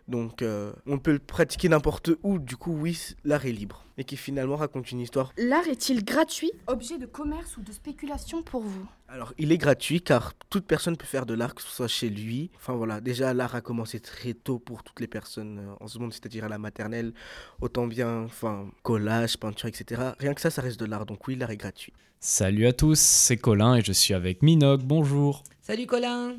[0.08, 2.38] Donc euh, on peut le pratiquer n'importe où.
[2.38, 3.86] Du coup, oui, l'art est libre.
[3.98, 5.32] Et qui finalement raconte une histoire.
[5.38, 6.52] L'art est-il gratuit?
[6.68, 8.86] Objet de commerce ou de spéculation pour vous?
[9.08, 12.10] Alors, il est gratuit car toute personne peut faire de l'art, que ce soit chez
[12.10, 12.52] lui.
[12.58, 15.98] Enfin voilà, déjà l'art a commencé très tôt pour toutes les personnes euh, en ce
[15.98, 17.14] monde, c'est-à-dire à la maternelle,
[17.62, 20.02] autant bien, enfin, collage, peinture, etc.
[20.20, 21.06] Rien que ça, ça reste de l'art.
[21.06, 21.94] Donc oui, l'art est gratuit.
[22.20, 25.44] Salut à tous, c'est Colin et je suis avec Minogue, bonjour.
[25.62, 26.36] Salut Colin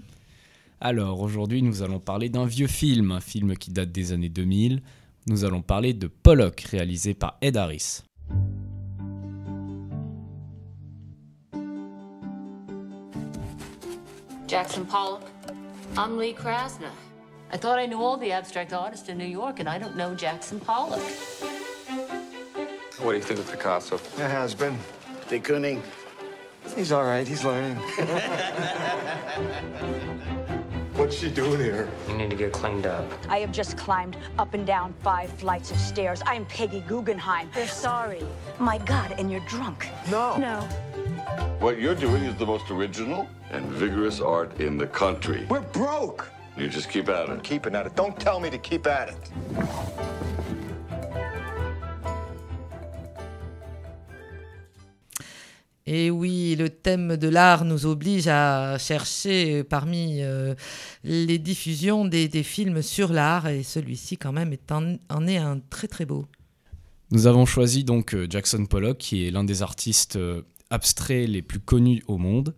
[0.80, 4.82] Alors aujourd'hui nous allons parler d'un vieux film, un film qui date des années 2000.
[5.26, 8.02] Nous allons parler de Pollock, réalisé par Ed Harris.
[14.46, 15.22] Jackson Pollock.
[15.96, 16.92] I'm Lee Krasner.
[17.52, 20.14] I thought I knew all the abstract artists in New York, and I don't know
[20.14, 21.00] Jackson Pollock.
[23.00, 23.98] What do you think of Picasso?
[24.18, 24.78] Your husband,
[25.28, 25.80] de Kooning.
[26.76, 27.26] He's all right.
[27.26, 27.78] He's learning.
[31.06, 31.88] What's she doing here?
[32.08, 33.08] You need to get cleaned up.
[33.28, 36.20] I have just climbed up and down five flights of stairs.
[36.26, 37.48] I'm Peggy Guggenheim.
[37.54, 38.24] They're sorry.
[38.58, 39.88] My God, and you're drunk.
[40.10, 40.36] No.
[40.36, 40.62] No.
[41.60, 45.46] What you're doing is the most original and vigorous art in the country.
[45.48, 46.28] We're broke.
[46.56, 47.30] You just keep at it.
[47.30, 47.44] I'm it.
[47.44, 47.94] keeping at it.
[47.94, 49.16] Don't tell me to keep at it.
[55.86, 60.54] Et oui, le thème de l'art nous oblige à chercher parmi euh,
[61.04, 65.36] les diffusions des, des films sur l'art, et celui-ci quand même est en, en est
[65.36, 66.26] un très très beau.
[67.12, 71.42] Nous avons choisi donc euh, Jackson Pollock, qui est l'un des artistes euh, abstraits les
[71.42, 72.54] plus connus au monde.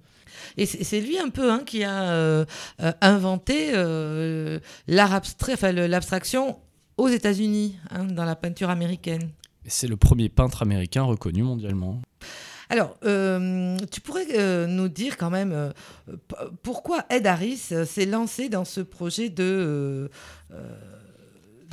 [0.56, 2.44] Et c'est lui un peu hein, qui a euh,
[2.80, 6.58] euh, inventé euh, l'art abstrait, enfin l'abstraction
[6.96, 9.30] aux États-Unis, hein, dans la peinture américaine.
[9.66, 12.00] C'est le premier peintre américain reconnu mondialement.
[12.70, 15.72] Alors, euh, tu pourrais euh, nous dire quand même euh,
[16.62, 20.10] pourquoi Ed Harris s'est lancé dans ce projet de,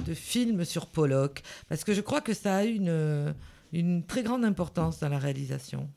[0.05, 1.41] de film sur Pollock?
[1.67, 3.35] Parce que je crois que ça a une,
[3.73, 5.89] une très grande importance dans la réalisation.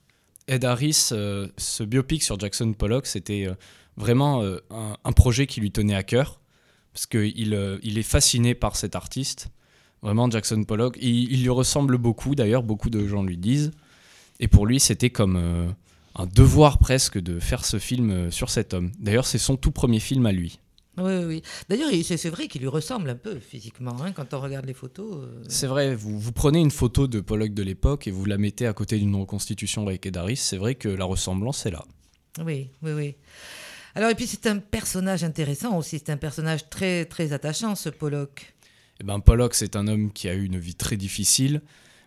[0.49, 3.47] Ed Harris, ce biopic sur Jackson Pollock, c'était
[3.97, 6.41] vraiment un, projet qui lui tenait à cœur,
[6.93, 9.49] parce qu'il il est fasciné par cet artiste.
[10.03, 13.71] Vraiment, Jackson Pollock, il lui ressemble beaucoup, d'ailleurs, beaucoup de gens lui disent.
[14.41, 15.69] Et pour lui, c'était comme euh,
[16.15, 18.93] un devoir presque de faire ce film euh, sur cet homme.
[18.99, 20.59] D'ailleurs, c'est son tout premier film à lui.
[20.97, 21.43] Oui, oui.
[21.69, 24.75] D'ailleurs, il- c'est vrai qu'il lui ressemble un peu physiquement, hein, quand on regarde les
[24.75, 25.25] photos.
[25.25, 25.43] euh.
[25.49, 28.67] C'est vrai, vous, vous prenez une photo de Pollock de l'époque et vous la mettez
[28.67, 31.85] à côté d'une reconstitution avec Ed Harris, c'est vrai que la ressemblance est là.
[32.45, 33.15] Oui, oui, oui.
[33.95, 37.89] Alors, et puis c'est un personnage intéressant aussi, c'est un personnage très, très attachant, ce
[37.89, 38.55] Pollock.
[39.01, 41.63] Eh ben, Pollock, c'est un homme qui a eu une vie très difficile,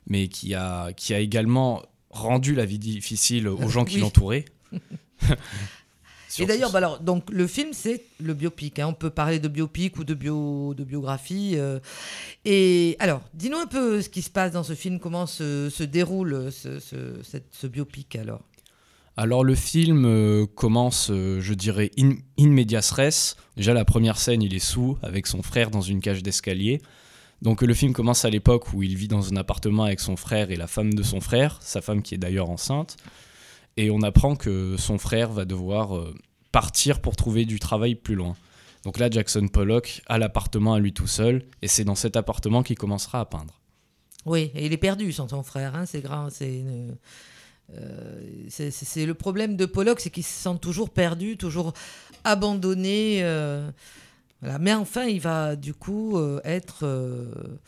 [0.08, 4.01] mais qui a, qui a également rendu la vie difficile aux gens qui Oui.
[4.01, 4.45] l'entouraient.
[6.39, 8.80] Et d'ailleurs, bah alors, donc, le film, c'est le biopic.
[8.80, 8.88] hein.
[8.88, 11.55] On peut parler de biopic ou de, bio, de biographie.
[11.57, 11.80] euh.
[12.45, 15.84] Et alors, dis-nous un peu ce qui se passe dans ce film, comment se, se
[15.84, 18.41] déroule ce, ce- cette- ce biopic alors.
[19.18, 23.36] Alors le film euh, commence, euh, je dirais, in, in medias res.
[23.57, 26.82] Déjà la première scène, il est sous avec son frère dans une cage d'escalier.
[27.42, 30.52] Donc le film commence à l'époque où il vit dans un appartement avec son frère
[30.52, 32.98] et la femme de son frère, sa femme qui est d'ailleurs enceinte.
[33.78, 36.14] Et on apprend que son frère va devoir euh,
[36.52, 38.36] partir pour trouver du travail plus loin.
[38.84, 42.64] Donc là, Jackson Pollock a l'appartement à lui tout seul, et c'est dans cet appartement
[42.64, 43.60] qu'il commencera à peindre.
[44.26, 45.76] Oui, et il est perdu sans son frère.
[45.76, 46.96] hein, c'est une-
[47.74, 51.74] euh, c'est c'est le problème de Pollock, c'est qu'il se sent toujours perdu, toujours
[52.24, 53.20] abandonné.
[53.24, 53.70] euh,
[54.42, 54.60] voilà.
[54.60, 57.60] Mais enfin, il va du coup euh, être euh,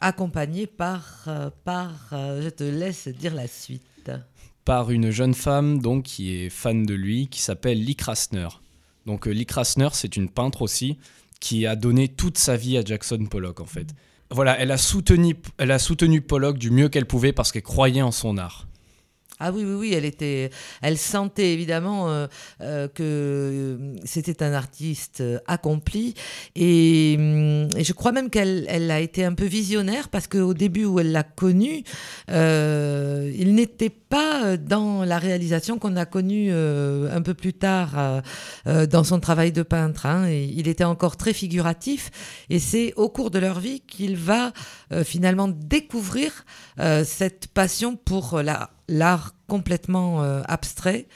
[0.00, 4.10] accompagné par, euh, par je te laisse dire la suite.
[4.64, 8.48] par une jeune femme donc qui est fan de lui, qui s'appelle Lee Krasner.
[9.06, 10.98] Donc Lee Krasner, c'est une peintre aussi
[11.40, 13.88] qui a donné toute sa vie à Jackson Pollock en fait.
[14.30, 18.02] Voilà, elle a soutenu, elle a soutenu Pollock du mieux qu'elle pouvait parce qu'elle croyait
[18.02, 18.67] en son art.
[19.40, 20.50] Ah oui, oui, oui, elle était,
[20.82, 22.26] elle sentait évidemment euh,
[22.60, 26.14] euh, que euh, c'était un artiste euh, accompli
[26.56, 30.54] et, hum, et je crois même qu'elle elle a été un peu visionnaire parce qu'au
[30.54, 31.84] début où elle l'a connu,
[32.30, 38.22] euh, il n'était pas dans la réalisation qu'on a connue un peu plus tard
[38.64, 40.06] dans son travail de peintre.
[40.06, 40.30] hein.
[40.30, 42.10] Il était encore très figuratif
[42.48, 44.52] et c'est au cours de leur vie qu'il va
[45.04, 46.46] finalement découvrir
[47.04, 51.06] cette passion pour la- l'art complètement euh, abstrait.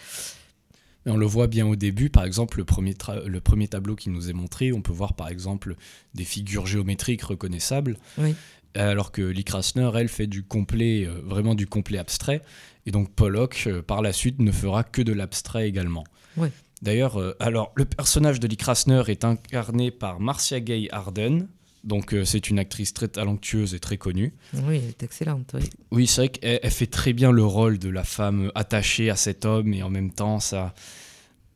[1.06, 2.94] On le voit bien au début, par exemple, le premier,
[3.26, 5.74] le premier tableau qui nous est montré, on peut voir par exemple
[6.14, 8.36] des figures géométriques reconnaissables, Oui.
[8.76, 12.42] alors que Lee Krasner, elle, fait du complet, euh, vraiment du complet abstrait,
[12.86, 16.04] et donc Pollock, euh, par la suite, ne fera que de l'abstrait également.
[16.36, 16.48] Oui.
[16.82, 21.46] D'ailleurs, alors, le personnage de Lee Krasner est incarné par Marcia Gay Harden,
[21.84, 24.32] donc euh, c'est une actrice très talentueuse et très connue.
[24.54, 25.50] Oui, elle est excellente.
[25.54, 25.68] Oui.
[25.90, 29.16] Oui, c'est vrai qu'elle elle fait très bien le rôle de la femme attachée à
[29.16, 30.74] cet homme et en même temps, ça,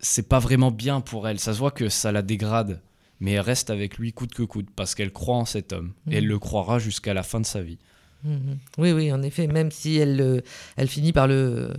[0.00, 1.38] c'est pas vraiment bien pour elle.
[1.40, 2.80] Ça se voit que ça la dégrade,
[3.20, 6.16] mais elle reste avec lui coûte que coûte parce qu'elle croit en cet homme et
[6.16, 6.30] elle Mhm.
[6.30, 7.78] le croira jusqu'à la fin de sa vie.
[8.24, 8.58] Mhm.
[8.78, 10.40] Oui, oui, en effet, même si elle, euh,
[10.76, 11.72] elle finit par le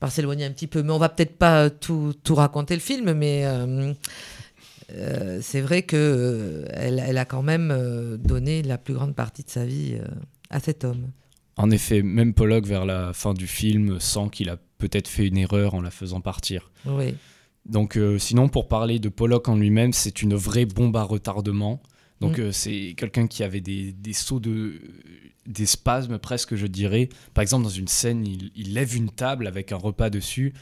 [0.00, 0.82] par s'éloigner un petit peu.
[0.82, 3.94] Mais on va peut-être pas tout, tout raconter le film, mais euh,
[4.92, 9.42] euh, c'est vrai que euh, elle, a quand même euh, donné la plus grande partie
[9.42, 9.98] de sa vie
[10.50, 11.10] à cet homme.
[11.56, 15.38] En effet, même Pollock vers la fin du film sent qu'il a peut-être fait une
[15.38, 16.70] erreur en la faisant partir.
[16.84, 17.14] Oui.
[17.64, 21.80] Donc sinon, pour parler de Pollock en lui-même, c'est une vraie bombe à retardement.
[22.20, 22.52] Donc Mm.
[22.52, 24.80] c'est quelqu'un qui avait des, des sauts de...
[25.46, 27.08] des spasmes presque, je dirais.
[27.34, 30.54] Par exemple, dans une scène, il, il lève une table avec un repas dessus.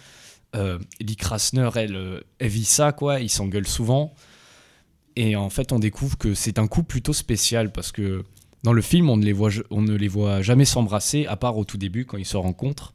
[0.55, 3.21] Euh, Lee Krasner, elle, euh, elle vit ça, quoi.
[3.21, 4.15] Il s'engueule souvent.
[5.17, 8.25] Et en fait, on découvre que c'est un coup plutôt spécial parce que
[8.63, 11.57] dans le film, on ne les voit, on ne les voit jamais s'embrasser, à part
[11.59, 12.93] au tout début quand ils se rencontrent.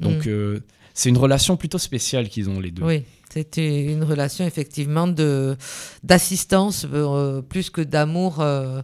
[0.00, 0.30] Donc Mm.
[0.30, 0.60] euh,
[0.94, 2.82] c'est une relation plutôt spéciale qu'ils ont les deux.
[2.84, 5.56] Oui, c'était une relation effectivement de
[6.02, 8.82] d'assistance euh, plus que d'amour euh,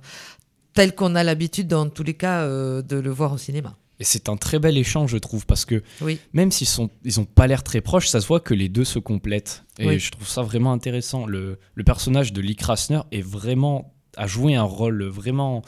[0.72, 3.76] tel qu'on a l'habitude dans tous les cas de le voir au cinéma.
[4.00, 6.18] Et c'est un très bel échange, je trouve, parce que Oui.
[6.32, 8.84] même s'ils sont, ils ont pas l'air très proches, ça se voit que les deux
[8.84, 9.64] se complètent.
[9.78, 9.98] Et Oui.
[9.98, 11.26] je trouve ça vraiment intéressant.
[11.26, 15.62] Le, le personnage de Lee Krasner est vraiment a joué un rôle vraiment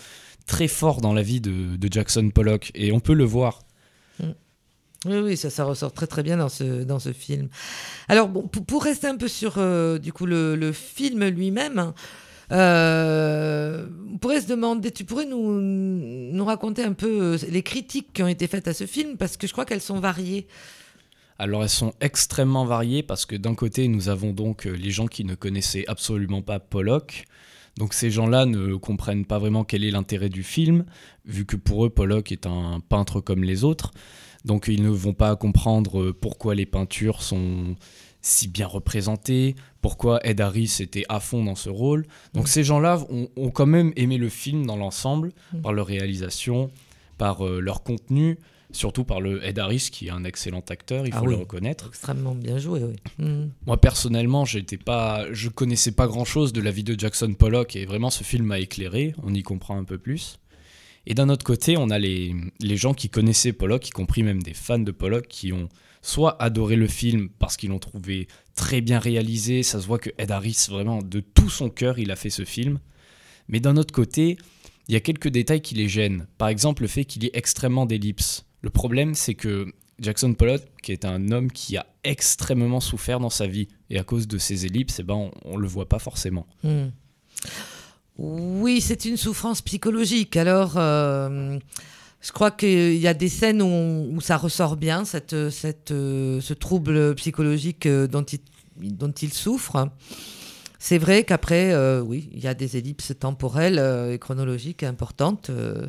[0.47, 3.61] très fort dans la vie de, de Jackson Pollock, et on peut le voir.
[5.07, 7.49] Oui, oui, ça, ça ressort très très bien dans ce, dans ce film.
[8.09, 11.95] Alors, bon, pour, pour rester un peu sur euh, du coup, le, le film lui-même,
[12.53, 18.13] euh, on pourrait se demander, tu pourrais nous, nous raconter un peu euh, les critiques
[18.13, 20.47] qui ont été faites à ce film, parce que je crois qu'elles sont variées.
[21.39, 25.07] Alors elles sont extrêmement variées parce que d'un côté nous avons donc euh, les gens
[25.07, 27.25] qui ne connaissaient absolument pas Pollock.
[27.79, 30.85] Donc ces gens-là ne comprennent pas vraiment quel est l'intérêt du film,
[31.25, 33.93] vu que pour eux Pollock est un peintre comme les autres.
[34.45, 37.77] Donc ils ne vont pas comprendre pourquoi les peintures sont
[38.23, 42.07] si bien représentées, pourquoi Ed Harris était à fond dans ce rôle.
[42.35, 42.49] Donc Mm.
[42.49, 45.61] ces gens-là ont, ont quand même aimé le film dans l'ensemble, Mm.
[45.63, 46.71] par leur réalisation,
[47.19, 48.39] par euh, leur contenu,
[48.73, 51.41] surtout par le Ed Harris qui est un excellent acteur, il Ah faut oui, le
[51.41, 51.89] reconnaître.
[51.89, 52.97] Extrêmement bien joué, oui.
[53.19, 53.51] Mhm.
[53.67, 57.75] Moi personnellement, j'étais pas, je connaissais pas grand chose de la vie de Jackson Pollock
[57.75, 59.15] et vraiment ce film m'a éclairé.
[59.25, 60.39] On y comprend un peu plus.
[61.07, 64.43] Et d'un autre côté, on a les, les gens qui connaissaient Pollock, y compris même
[64.43, 65.69] des fans de Pollock, qui ont
[66.03, 69.63] soit adoré le film parce qu'ils l'ont trouvé très bien réalisé.
[69.63, 72.45] Ça se voit que Ed Harris, vraiment de tout son cœur, il a fait ce
[72.45, 72.79] film.
[73.49, 74.39] Mais d'un autre côté,
[74.89, 76.27] il y a quelques détails qui les gênent.
[76.39, 78.47] Par exemple, le fait qu'il ait extrêmement d'ellipses.
[78.63, 79.67] Le problème, c'est que
[79.99, 84.05] Jackson Pollock, qui est un homme qui a extrêmement souffert dans sa vie, et à
[84.05, 86.47] cause de ces ellipses, eh ben, on, on le voit pas forcément.
[86.63, 86.89] Hmm.
[88.19, 90.37] Oui, c'est une souffrance psychologique.
[90.37, 91.59] Alors, euh,
[92.21, 96.55] je crois qu'il y a des scènes où, ça ressort bien, cette, cette, euh, ce
[96.55, 98.41] trouble psychologique euh, dont il,
[98.97, 99.89] dont il souffre.
[100.79, 105.51] C'est vrai qu'après, euh, oui, il y a des ellipses temporelles euh, et chronologiques importantes.
[105.51, 105.89] euh,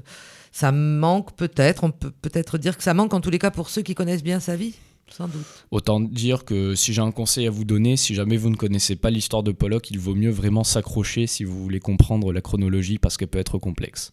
[0.52, 3.70] ça manque peut-être, on peut peut-être dire que ça manque en tous les cas pour
[3.70, 4.76] ceux qui connaissent bien sa vie,
[5.10, 5.46] sans doute.
[5.72, 8.98] Autant dire que si j'ai un conseil à vous donner, si jamais vous ne connaissez
[8.98, 12.98] pas l'histoire de Pollock, il vaut mieux vraiment s'accrocher si vous voulez comprendre la chronologie
[12.98, 14.12] parce qu'elle peut être complexe.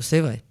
[0.00, 0.42] C'est vrai.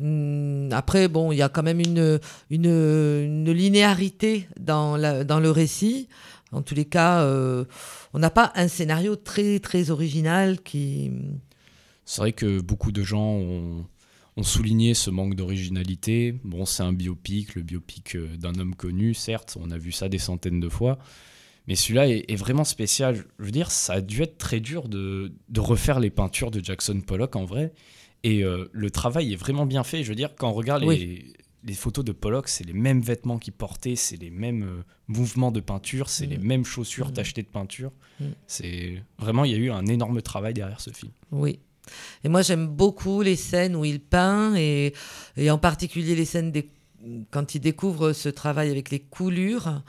[0.00, 2.20] Hum, Après, bon, il y a quand même une,
[2.50, 6.08] une, linéarité dans, la- dans le récit.
[6.52, 7.64] En tous les cas, euh,
[8.14, 11.10] on n'a pas un scénario très, très original qui...
[12.04, 13.84] C'est vrai que beaucoup de gens ont,
[14.36, 16.38] ont souligné ce manque d'originalité.
[16.44, 20.08] Bon, c'est un biopic, le biopic euh, d'un homme connu, certes, on a vu ça
[20.08, 20.98] des centaines de fois.
[21.66, 23.24] Mais celui-là est, est vraiment spécial.
[23.40, 26.62] Je veux dire, ça a dû être très dur de, de refaire les peintures de
[26.64, 27.72] Jackson Pollock en vrai.
[28.24, 30.02] Et euh, le travail est vraiment bien fait.
[30.02, 31.32] Je veux dire, quand on regarde les, Oui.
[31.64, 35.52] les photos de Pollock, c'est les mêmes vêtements qu'il portait, c'est les mêmes euh, mouvements
[35.52, 36.30] de peinture, c'est Mm.
[36.30, 37.12] les mêmes chaussures Mm.
[37.12, 37.92] tachetées de peinture.
[38.20, 38.24] Mm.
[38.46, 41.12] C'est vraiment, il y a eu un énorme travail derrière ce film.
[41.30, 41.58] Oui.
[42.24, 44.92] Et moi, j'aime beaucoup les scènes où il peint, et,
[45.36, 46.68] et en particulier les scènes des-
[47.30, 49.82] quand il découvre ce travail avec les coulures,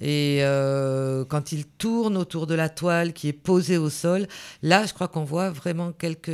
[0.00, 4.26] et euh, quand il tourne autour de la toile qui est posée au sol.
[4.62, 6.30] Là, je crois qu'on voit vraiment quelques...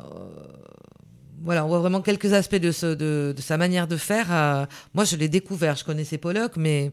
[0.00, 0.04] euh,
[1.42, 4.26] voilà, on voit vraiment quelques aspects de, ce- de, de sa manière de faire.
[4.32, 6.92] Euh, moi, je l'ai découvert, je connaissais Pollock, mais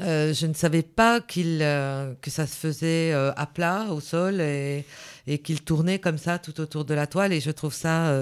[0.00, 4.40] euh, je ne savais pas qu'il, euh, que ça se faisait à plat, au sol,
[4.40, 4.84] et,
[5.26, 7.32] et qu'il tournait comme ça tout autour de la toile.
[7.32, 8.18] Et je trouve ça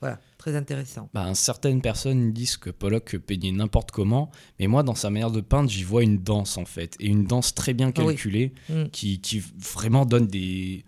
[0.00, 1.08] voilà, très intéressant.
[1.14, 5.40] Ben, certaines personnes disent que Pollock peignait n'importe comment, mais moi, dans sa manière de
[5.40, 8.06] peindre, j'y vois une danse en fait, et une danse très bien Ah oui.
[8.14, 8.84] calculée, Mm.
[8.92, 10.84] qui, qui vraiment donne des,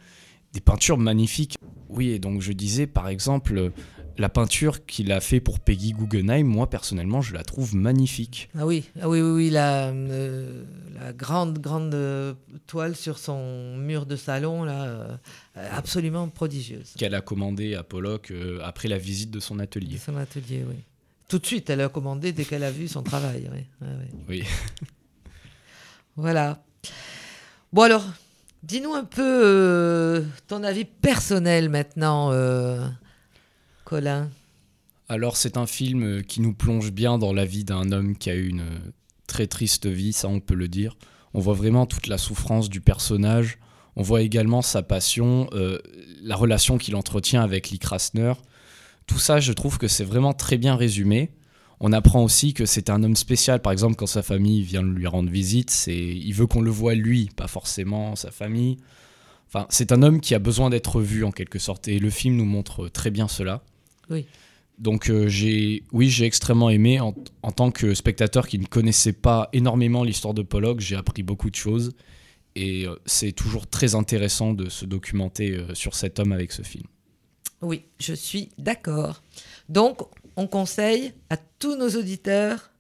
[0.57, 1.59] des peintures magnifiques.
[1.91, 3.73] Oui, et donc je disais, par exemple,
[4.17, 8.49] la peinture qu'il a fait pour Peggy Guggenheim, moi personnellement, je la trouve magnifique.
[8.59, 10.65] Ah oui, ah oui, oui, oui, la, euh,
[10.99, 12.33] la grande, grande euh,
[12.67, 15.17] toile sur son mur de salon, là, euh,
[15.71, 16.95] absolument prodigieuse.
[16.97, 18.33] Qu'elle a commandé à Pollock
[18.63, 19.99] après la visite de son atelier.
[19.99, 20.77] Son atelier, oui.
[21.29, 23.51] Tout de suite, elle a commandé dès qu'elle a vu son travail.
[23.53, 23.87] Oui.
[24.29, 24.45] Oui.
[26.19, 26.65] Voilà.
[27.75, 28.03] Bon alors,
[28.63, 32.87] dis-nous un peu euh, ton avis personnel maintenant, euh,
[33.85, 34.31] Colin.
[35.09, 38.31] Alors c'est un film euh, qui nous plonge bien dans la vie d'un homme qui
[38.31, 38.65] a eu une
[39.27, 40.97] très triste vie, ça on peut le dire.
[41.35, 43.59] On voit vraiment toute la souffrance du personnage.
[43.97, 45.49] On voit également sa passion,
[46.23, 48.35] la relation qu'il entretient avec Lee Krasner.
[49.07, 51.31] Tout ça, je trouve que c'est vraiment très bien résumé.
[51.81, 53.61] On apprend aussi que c'est un homme spécial.
[53.61, 56.95] Par exemple, quand sa famille vient lui rendre visite, c'est il veut qu'on le voit
[56.95, 58.79] lui, pas forcément sa famille.
[59.49, 61.89] Enfin, c'est un homme qui a besoin d'être vu en quelque sorte.
[61.89, 63.63] Et le film nous montre très bien cela.
[64.11, 64.27] Oui.
[64.79, 69.15] Donc euh, j'ai, oui, j'ai extrêmement aimé en, en tant que spectateur qui ne connaissait
[69.15, 71.95] pas énormément l'histoire de Pollock, j'ai appris beaucoup de choses
[72.57, 76.63] et euh, c'est toujours très intéressant de se documenter euh, sur cet homme avec ce
[76.63, 76.85] film.
[77.63, 79.23] Oui, je suis d'accord.
[79.69, 80.01] Donc,
[80.37, 82.71] on conseille à tous nos auditeurs.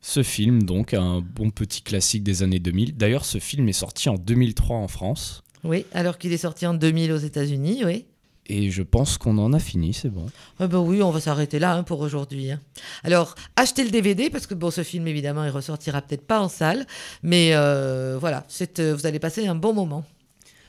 [0.00, 2.96] Ce film, donc, un bon petit classique des années 2000.
[2.96, 6.74] D'ailleurs, ce film est sorti en 2003 en France Oui, alors qu'il est sorti en
[6.74, 8.04] 2000 aux États-Unis, oui.
[8.46, 10.26] et je pense qu'on en a fini, c'est bon.
[10.60, 12.52] Ah ben oui, on va s'arrêter là hein, pour aujourd'hui.
[12.52, 12.60] hein.
[13.02, 16.48] Alors, achetez le DVD parce que bon, ce film évidemment, il ressortira peut-être pas en
[16.48, 16.86] salle,
[17.24, 18.46] mais euh, voilà,
[18.78, 20.04] euh, vous allez passer un bon moment.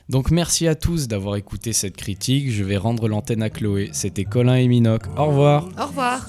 [0.08, 2.50] Donc merci à tous d'avoir écouté cette critique.
[2.50, 3.90] Je vais rendre l'antenne à Chloé.
[3.92, 5.02] C'était Colin et Minoc.
[5.18, 5.68] Au revoir.
[5.78, 6.26] Au revoir.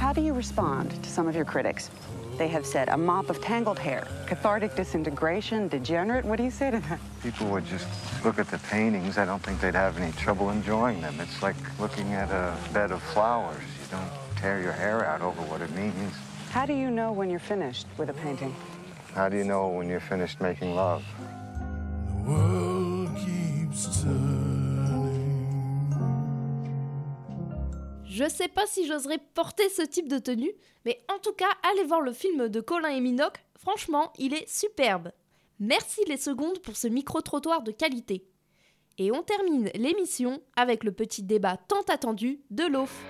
[0.00, 1.90] How do you respond to some of your critics?
[2.38, 6.24] They have said a mop of tangled hair, cathartic disintegration, degenerate.
[6.24, 7.00] What do you say to that?
[7.20, 7.88] People would just
[8.24, 9.18] look at the paintings.
[9.18, 11.16] I don't think they'd have any trouble enjoying them.
[11.18, 13.60] It's like looking at a bed of flowers.
[13.82, 16.14] You don't tear your hair out over what it means.
[16.52, 18.54] How do you know when you're finished with a painting?
[19.18, 21.02] How do you know when you're finished making love?
[28.04, 30.52] Je sais pas si j'oserais porter ce type de tenue,
[30.84, 34.48] mais en tout cas, allez voir le film de Colin et Minoc, franchement, il est
[34.48, 35.10] superbe.
[35.58, 38.24] Merci les secondes pour ce micro-trottoir de qualité.
[38.98, 43.04] Et on termine l'émission avec le petit débat tant attendu de l'OF.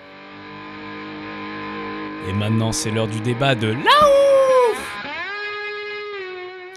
[2.30, 4.18] Et maintenant, c'est l'heure du débat de la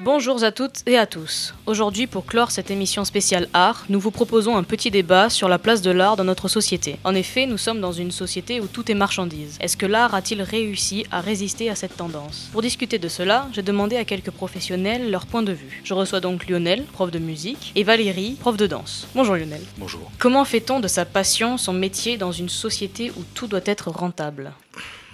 [0.03, 1.53] Bonjour à toutes et à tous.
[1.67, 5.59] Aujourd'hui, pour clore cette émission spéciale art, nous vous proposons un petit débat sur la
[5.59, 6.97] place de l'art dans notre société.
[7.03, 9.59] En effet, nous sommes dans une société où tout est marchandise.
[9.61, 12.49] Est-ce que l'art a-t-il réussi à résister à cette tendance?
[12.51, 15.81] Pour discuter de cela, j'ai demandé à quelques professionnels leur point de vue.
[15.83, 19.07] Je reçois donc Lionel, prof de musique, et Valérie, prof de danse.
[19.13, 19.61] Bonjour Lionel.
[19.77, 20.11] Bonjour.
[20.17, 24.53] Comment fait-on de sa passion son métier dans une société où tout doit être rentable?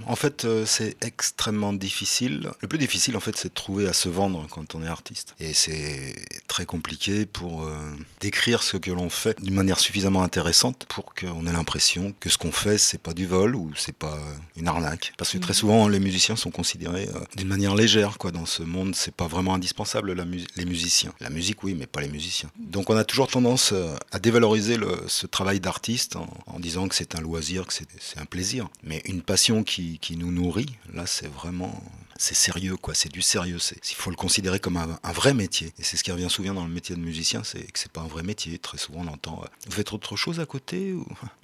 [0.05, 2.49] En fait, euh, c'est extrêmement difficile.
[2.61, 5.35] Le plus difficile, en fait, c'est de trouver à se vendre quand on est artiste.
[5.39, 6.15] Et c'est
[6.47, 7.75] très compliqué pour euh,
[8.21, 12.37] décrire ce que l'on fait d'une manière suffisamment intéressante pour qu'on ait l'impression que ce
[12.37, 15.13] qu'on fait, c'est pas du vol ou c'est pas euh, une arnaque.
[15.17, 18.31] Parce que très souvent, les musiciens sont considérés euh, d'une manière légère, quoi.
[18.31, 21.13] Dans ce monde, c'est pas vraiment indispensable la mu- les musiciens.
[21.19, 22.51] La musique, oui, mais pas les musiciens.
[22.59, 23.73] Donc, on a toujours tendance
[24.11, 28.19] à dévaloriser le- ce travail d'artiste en, en disant que c'est un loisir, que c'est
[28.19, 28.67] un plaisir.
[28.83, 31.81] Mais une passion qui, qui nous nourrit, là, c'est vraiment,
[32.17, 32.93] c'est sérieux, quoi.
[32.93, 33.57] C'est du sérieux.
[33.89, 35.73] Il faut le considérer comme un, vrai métier.
[35.79, 38.01] Et c'est ce qui revient souvent dans le métier de musicien, c'est que c'est pas
[38.01, 38.57] un vrai métier.
[38.59, 40.93] Très souvent, on entend, euh, vous faites autre chose à côté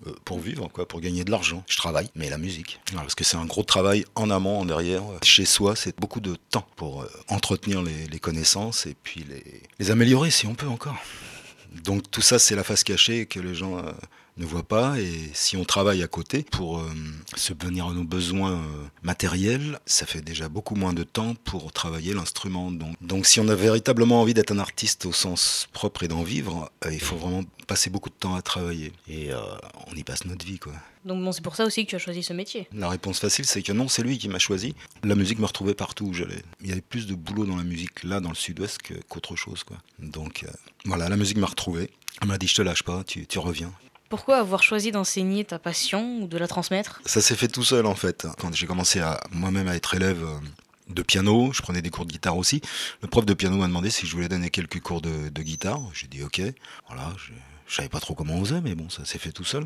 [0.07, 1.63] Euh, pour vivre, quoi, pour gagner de l'argent.
[1.67, 2.79] Je travaille, mais la musique.
[2.93, 5.03] Parce que c'est un gros travail en amont, en derrière.
[5.23, 9.25] Chez soi, c'est beaucoup de temps pour euh, entretenir les, connaissances et puis
[9.79, 10.95] les, améliorer si on peut encore.
[11.83, 13.91] Donc tout ça, c'est la face cachée que les gens euh,
[14.37, 14.99] ne voit pas.
[14.99, 16.89] Et si on travaille à côté pour euh,
[17.35, 22.13] subvenir à nos besoins euh, matériels, ça fait déjà beaucoup moins de temps pour travailler
[22.13, 22.71] l'instrument.
[22.71, 26.23] Donc, donc si on a véritablement envie d'être un artiste au sens propre et d'en
[26.23, 28.91] vivre, euh, il faut vraiment passer beaucoup de temps à travailler.
[29.07, 29.29] Et
[29.87, 30.73] on y passe notre vie, quoi.
[31.05, 32.67] Donc bon, c'est pour ça aussi que tu as choisi ce métier.
[32.73, 34.73] La réponse facile, c'est que non, c'est lui qui m'a choisi.
[35.03, 36.41] La musique me retrouvait partout où j'allais.
[36.61, 38.79] Il y avait plus de boulot dans la musique là, dans le sud-ouest,
[39.09, 39.63] qu'autre chose.
[39.63, 39.77] Quoi.
[39.99, 40.51] Donc euh,
[40.85, 41.89] voilà, la musique m'a retrouvé.
[42.21, 43.73] Elle m'a dit, je te lâche pas, tu, tu reviens.
[44.13, 47.01] Pourquoi avoir choisi d'enseigner ta passion ou de la transmettre?
[47.03, 48.27] Ça s'est fait tout seul en fait.
[48.37, 50.37] Quand j'ai commencé à moi-même à être élève euh,
[50.93, 52.61] de piano, je prenais des cours de guitare aussi.
[53.01, 55.81] Le prof de piano m'a demandé si je voulais donner quelques cours de, guitare.
[55.95, 56.43] J'ai dit ok.
[56.89, 57.31] Voilà, je,
[57.65, 59.65] je savais pas trop comment on faisait, mais bon, ça s'est fait tout seul.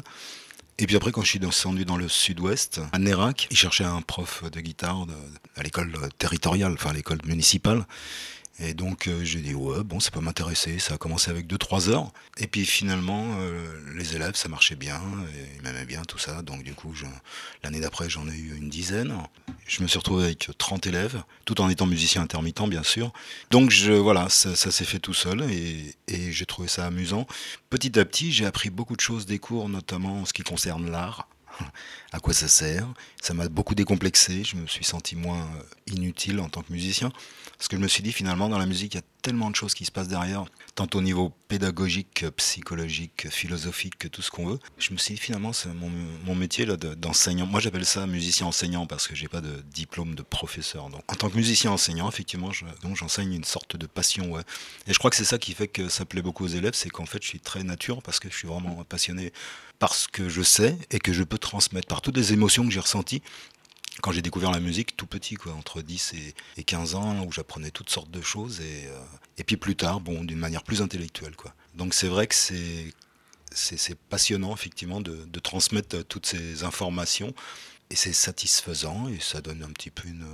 [0.80, 4.02] Et puis après, quand je suis descendu dans le sud-ouest, à Nérac, il cherchait un
[4.02, 5.08] prof de guitare
[5.58, 7.86] à l'école territoriale, enfin à l'école municipale.
[8.60, 11.90] Et donc euh, j'ai dit ouais bon ça peut m'intéresser, ça a commencé avec 2-3
[11.90, 12.12] heures.
[12.38, 15.00] Et puis finalement euh, les élèves ça marchait bien,
[15.36, 16.42] et ils m'aimaient bien tout ça.
[16.42, 16.94] Donc du coup
[17.64, 19.16] l'année d'après j'en ai eu une dizaine.
[19.68, 23.14] Je me suis retrouvé avec 30 élèves, tout en étant musicien intermittent bien sûr.
[23.52, 27.28] Donc voilà, ça, s'est fait tout seul et j'ai trouvé ça amusant.
[27.70, 30.90] Petit à petit j'ai appris beaucoup de choses des cours, notamment en ce qui concerne
[30.90, 31.28] l'art
[32.12, 32.88] à quoi ça sert.
[33.22, 37.12] Ça m'a beaucoup décomplexé, je me suis senti moins euh, inutile en tant que musicien,
[37.58, 39.56] parce que je me suis dit finalement dans la musique il y a tellement de
[39.56, 40.46] choses qui se passent derrière,
[40.76, 44.60] tant au niveau pédagogique, que psychologique, que philosophique, que tout ce qu'on veut.
[44.78, 47.46] Je me suis dit finalement c'est mon, métier d'enseignant.
[47.46, 50.90] Moi j'appelle ça musicien enseignant parce que j'ai pas de diplôme de professeur.
[50.90, 52.52] Donc en tant que musicien enseignant, effectivement,
[52.94, 54.40] j'enseigne une sorte de passion.
[54.40, 56.90] Et je crois que c'est ça qui fait que ça plaît beaucoup aux élèves, c'est
[56.90, 59.34] qu'en fait je suis très nature parce que je suis vraiment passionné
[59.80, 62.72] par ce que je sais et que je peux transmettre, par toutes les émotions que
[62.72, 63.22] j'ai ressenties
[64.02, 67.32] quand j'ai découvert la musique tout petit, quoi, entre 10 et, et 15 ans, où
[67.32, 69.00] j'apprenais toutes sortes de choses, et, euh,
[69.38, 71.36] et puis plus tard, bon, d'une manière plus intellectuelle.
[71.36, 71.54] Quoi.
[71.76, 72.94] Donc c'est vrai que c'est,
[73.52, 77.34] c'est, passionnant, effectivement, de, de transmettre euh, toutes ces informations,
[77.90, 80.26] et c'est satisfaisant, et ça donne un petit peu une...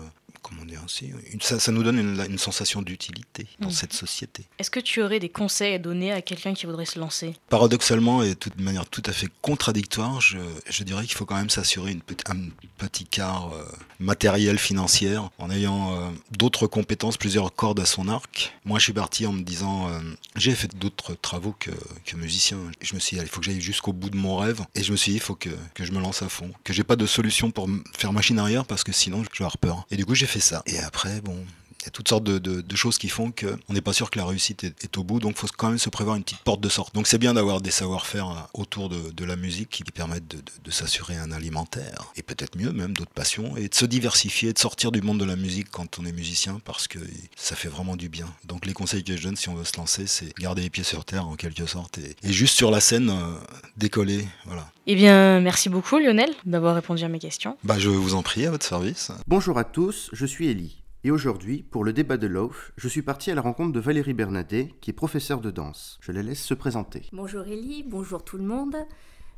[0.43, 3.73] Comment dire ainsi une- ça, ça nous donne une, une sensation d'utilité dans Mhm.
[3.73, 4.43] cette société.
[4.59, 7.33] Est-ce que tu aurais des conseils à donner à quelqu'un qui voudrait se lancer?
[7.49, 10.37] Paradoxalement et de manière tout à fait contradictoire, je,
[10.69, 13.63] je dirais qu'il faut quand même s'assurer une un petit quart euh,
[13.99, 18.53] matériel, financière, en ayant euh, d'autres compétences, plusieurs cordes à son arc.
[18.65, 19.99] Moi, je suis parti en me disant, euh,
[20.35, 21.71] j'ai fait d'autres travaux que,
[22.05, 22.57] que musicien.
[22.81, 24.61] Je me suis dit, il faut que j'aille jusqu'au bout de mon rêve.
[24.75, 26.73] Et je me suis dit, il faut que, que je me lance à fond, que
[26.73, 29.85] j'ai pas de solution pour faire machine arrière parce que sinon, je vais avoir peur.
[29.91, 30.63] Et du coup, j'ai ça.
[30.65, 31.45] Et après, bon,
[31.83, 34.09] il y a toutes sortes de, de- de choses qui font qu'on n'est pas sûr
[34.09, 36.23] que la réussite est, est au bout, donc il faut quand même se prévoir une
[36.23, 36.93] petite porte de sortie.
[36.93, 40.37] Donc c'est bien d'avoir des savoir-faire euh, autour de, de la musique qui permettent de,
[40.37, 44.53] de- de s'assurer un alimentaire, et peut-être mieux même d'autres passions, et de se diversifier,
[44.53, 46.99] de sortir du monde de la musique quand on est musicien, parce que
[47.35, 48.27] ça fait vraiment du bien.
[48.45, 50.83] Donc les conseils que je donne si on veut se lancer, c'est garder les pieds
[50.85, 53.35] sur terre en quelque sorte, et, et juste sur la scène, euh,
[53.77, 54.71] décoller, voilà.
[54.87, 57.57] Eh bien, merci beaucoup Lionel d'avoir répondu à mes questions.
[57.63, 59.11] Bah je vous en prie, à votre service.
[59.27, 60.82] Bonjour à tous, je suis Ellie.
[61.05, 64.13] Et aujourd'hui, pour le débat de Loaf, je suis parti à la rencontre de Valérie
[64.13, 65.97] Bernadet, qui est professeure de danse.
[65.99, 67.01] Je la laisse se présenter.
[67.11, 68.77] Bonjour Ellie, bonjour tout le monde.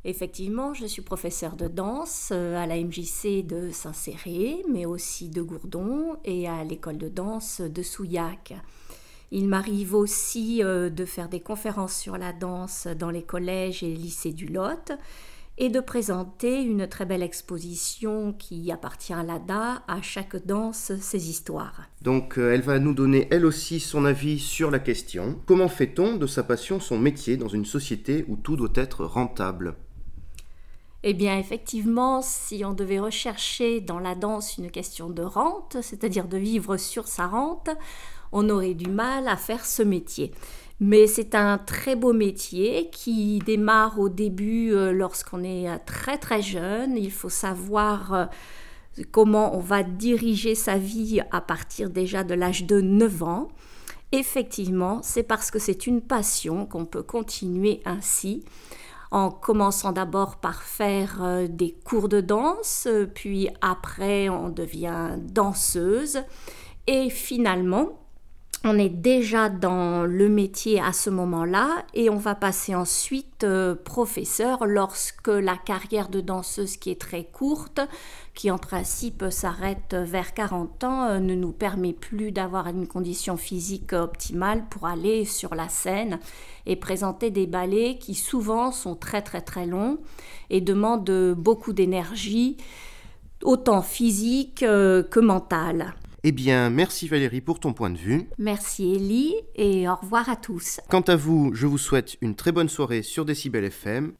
[0.03, 5.41] Effectivement, je suis professeure de danse euh, à la MJC de Saint-Céré, mais aussi de
[5.41, 8.53] Gourdon et à l'école de danse de Souillac.
[9.31, 13.91] Il m'arrive aussi euh, de faire des conférences sur la danse dans les collèges et
[13.91, 14.91] lycées du Lot
[15.57, 21.29] et de présenter une très belle exposition qui appartient à l'ADA, à chaque danse ses
[21.29, 21.83] histoires.
[22.01, 25.39] Donc, euh, elle va nous donner elle aussi son avis sur la question.
[25.45, 29.75] Comment fait-on de sa passion son métier dans une société où tout doit être rentable?
[31.07, 36.27] Eh bien, effectivement, si on devait rechercher dans la danse une question de rente, c'est-à-dire
[36.27, 37.69] de vivre sur sa rente,
[38.31, 40.33] on aurait du mal à faire ce métier.
[40.81, 46.17] Mais c'est un très beau métier qui démarre au début euh, lorsqu'on est euh, très
[46.17, 46.97] très jeune.
[46.97, 48.25] Il faut savoir euh,
[49.11, 53.47] comment on va diriger sa vie à partir déjà de l'âge de 9 ans.
[54.11, 58.43] Effectivement, c'est parce que c'est une passion qu'on peut continuer ainsi
[59.11, 66.19] en commençant d'abord par faire des cours de danse, puis après on devient danseuse
[66.87, 68.04] et finalement
[68.63, 73.75] on est déjà dans le métier à ce moment-là et on va passer ensuite euh,
[73.75, 77.81] professeur lorsque la carrière de danseuse qui est très courte,
[78.33, 83.37] qui en principe s'arrête vers 40 ans, euh, ne nous permet plus d'avoir une condition
[83.37, 86.19] physique optimale pour aller sur la scène
[86.65, 89.99] et présenter des ballets qui souvent sont très très très longs
[90.49, 92.57] et demandent beaucoup d'énergie,
[93.43, 95.93] autant physique euh, que mentale.
[96.27, 98.27] Eh bien, merci Valérie pour ton point de vue.
[98.39, 100.79] Merci Ellie et au revoir à tous.
[100.89, 104.13] Quant à vous, je vous souhaite une très bonne soirée sur Décibel FM.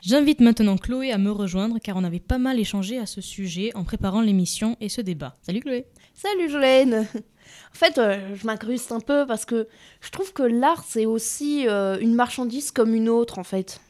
[0.00, 3.72] J'invite maintenant Chloé à me rejoindre car on avait pas mal échangé à ce sujet
[3.74, 5.34] en préparant l'émission et ce débat.
[5.42, 9.68] Salut Chloé Salut Jolène En fait, euh, je m'incruste un peu parce que
[10.00, 13.82] je trouve que l'art, c'est aussi euh, une marchandise comme une autre, en fait.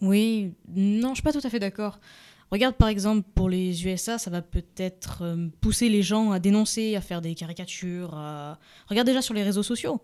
[0.00, 1.98] Oui, non, je suis pas tout à fait d'accord.
[2.52, 6.94] Regarde par exemple pour les USA, ça va peut-être euh, pousser les gens à dénoncer,
[6.94, 8.14] à faire des caricatures.
[8.14, 10.00] à- Regarde déjà sur les réseaux sociaux.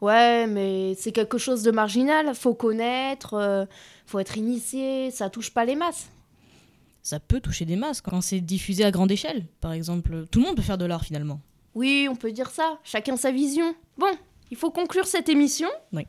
[0.00, 3.64] Ouais, mais c'est quelque chose de marginal, faut connaître, euh,
[4.06, 6.06] faut être initié, ça touche pas les masses.
[7.02, 9.46] Ça peut toucher des masses quand c'est diffusé à grande échelle.
[9.60, 11.40] Par exemple, tout le monde peut faire de l'art finalement.
[11.74, 13.74] Oui, on peut dire ça, chacun sa vision.
[13.96, 14.10] Bon,
[14.50, 15.68] il faut conclure cette émission.
[15.92, 16.06] Oui.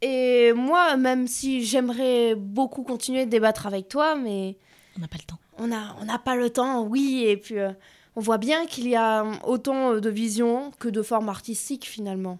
[0.00, 4.56] Et moi, même si j'aimerais beaucoup continuer de débattre avec toi, mais...
[4.98, 5.38] On n'a pas le temps.
[5.58, 7.70] On n'a on n'a pas le temps, oui, et puis euh,
[8.16, 12.38] on voit bien qu'il y a autant de visions que de formes artistiques finalement.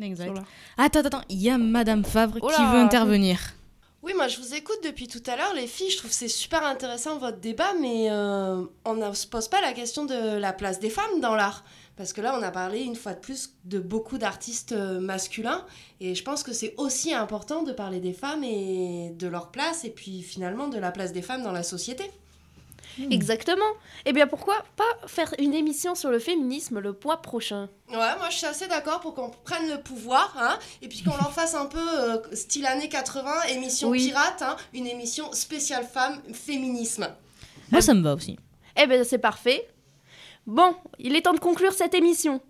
[0.00, 0.26] Exact.
[0.26, 0.44] Voilà.
[0.78, 3.40] Attends, attends, il y a Madame Favre Oh qui veut intervenir.
[4.02, 5.90] Oui, moi je vous écoute depuis tout à l'heure, les filles.
[5.90, 9.60] Je trouve que c'est super intéressant votre débat, mais euh, on ne se pose pas
[9.60, 11.64] la question de la place des femmes dans l'art.
[11.96, 15.64] Parce que là, on a parlé une fois de plus de beaucoup d'artistes euh, masculins.
[16.00, 19.84] Et je pense que c'est aussi important de parler des femmes et de leur place,
[19.84, 22.10] et puis finalement de la place des femmes dans la société.
[23.10, 23.64] Exactement.
[24.04, 27.68] Eh bien pourquoi pas faire une émission sur le féminisme le mois prochain?
[27.90, 31.16] Ouais, moi je suis assez d'accord pour qu'on prenne le pouvoir, hein, et puis qu'on
[31.16, 34.06] leur fasse un peu euh, style années 80, émission Oui.
[34.06, 37.08] pirate, hein, une émission spéciale femmes, féminisme.
[37.70, 38.38] Moi, ça me va aussi.
[38.80, 39.68] Eh bien c'est parfait.
[40.46, 42.40] Bon, il est temps de conclure cette émission.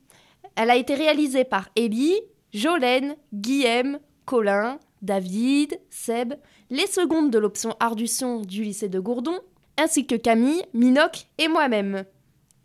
[0.54, 2.20] Elle a été réalisée par Ellie,
[2.52, 6.34] Jolène, Guillaume, Colin, David, Seb,
[6.68, 9.38] les secondes de l'option art du son du lycée de Gourdon,
[9.78, 12.04] ainsi que Camille, Minoc et moi-même.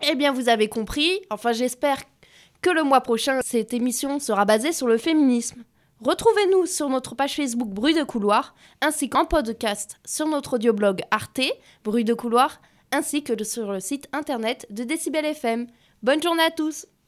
[0.01, 2.01] Eh bien, vous avez compris, enfin j'espère
[2.61, 5.63] que le mois prochain, cette émission sera basée sur le féminisme.
[6.03, 11.41] Retrouvez-nous sur notre page Facebook Bruit de couloir, ainsi qu'en podcast sur notre audioblog Arte,
[11.83, 12.59] Bruit de couloir,
[12.91, 15.67] ainsi que sur le site internet de Décibel FM.
[16.03, 16.87] Bonne journée à tous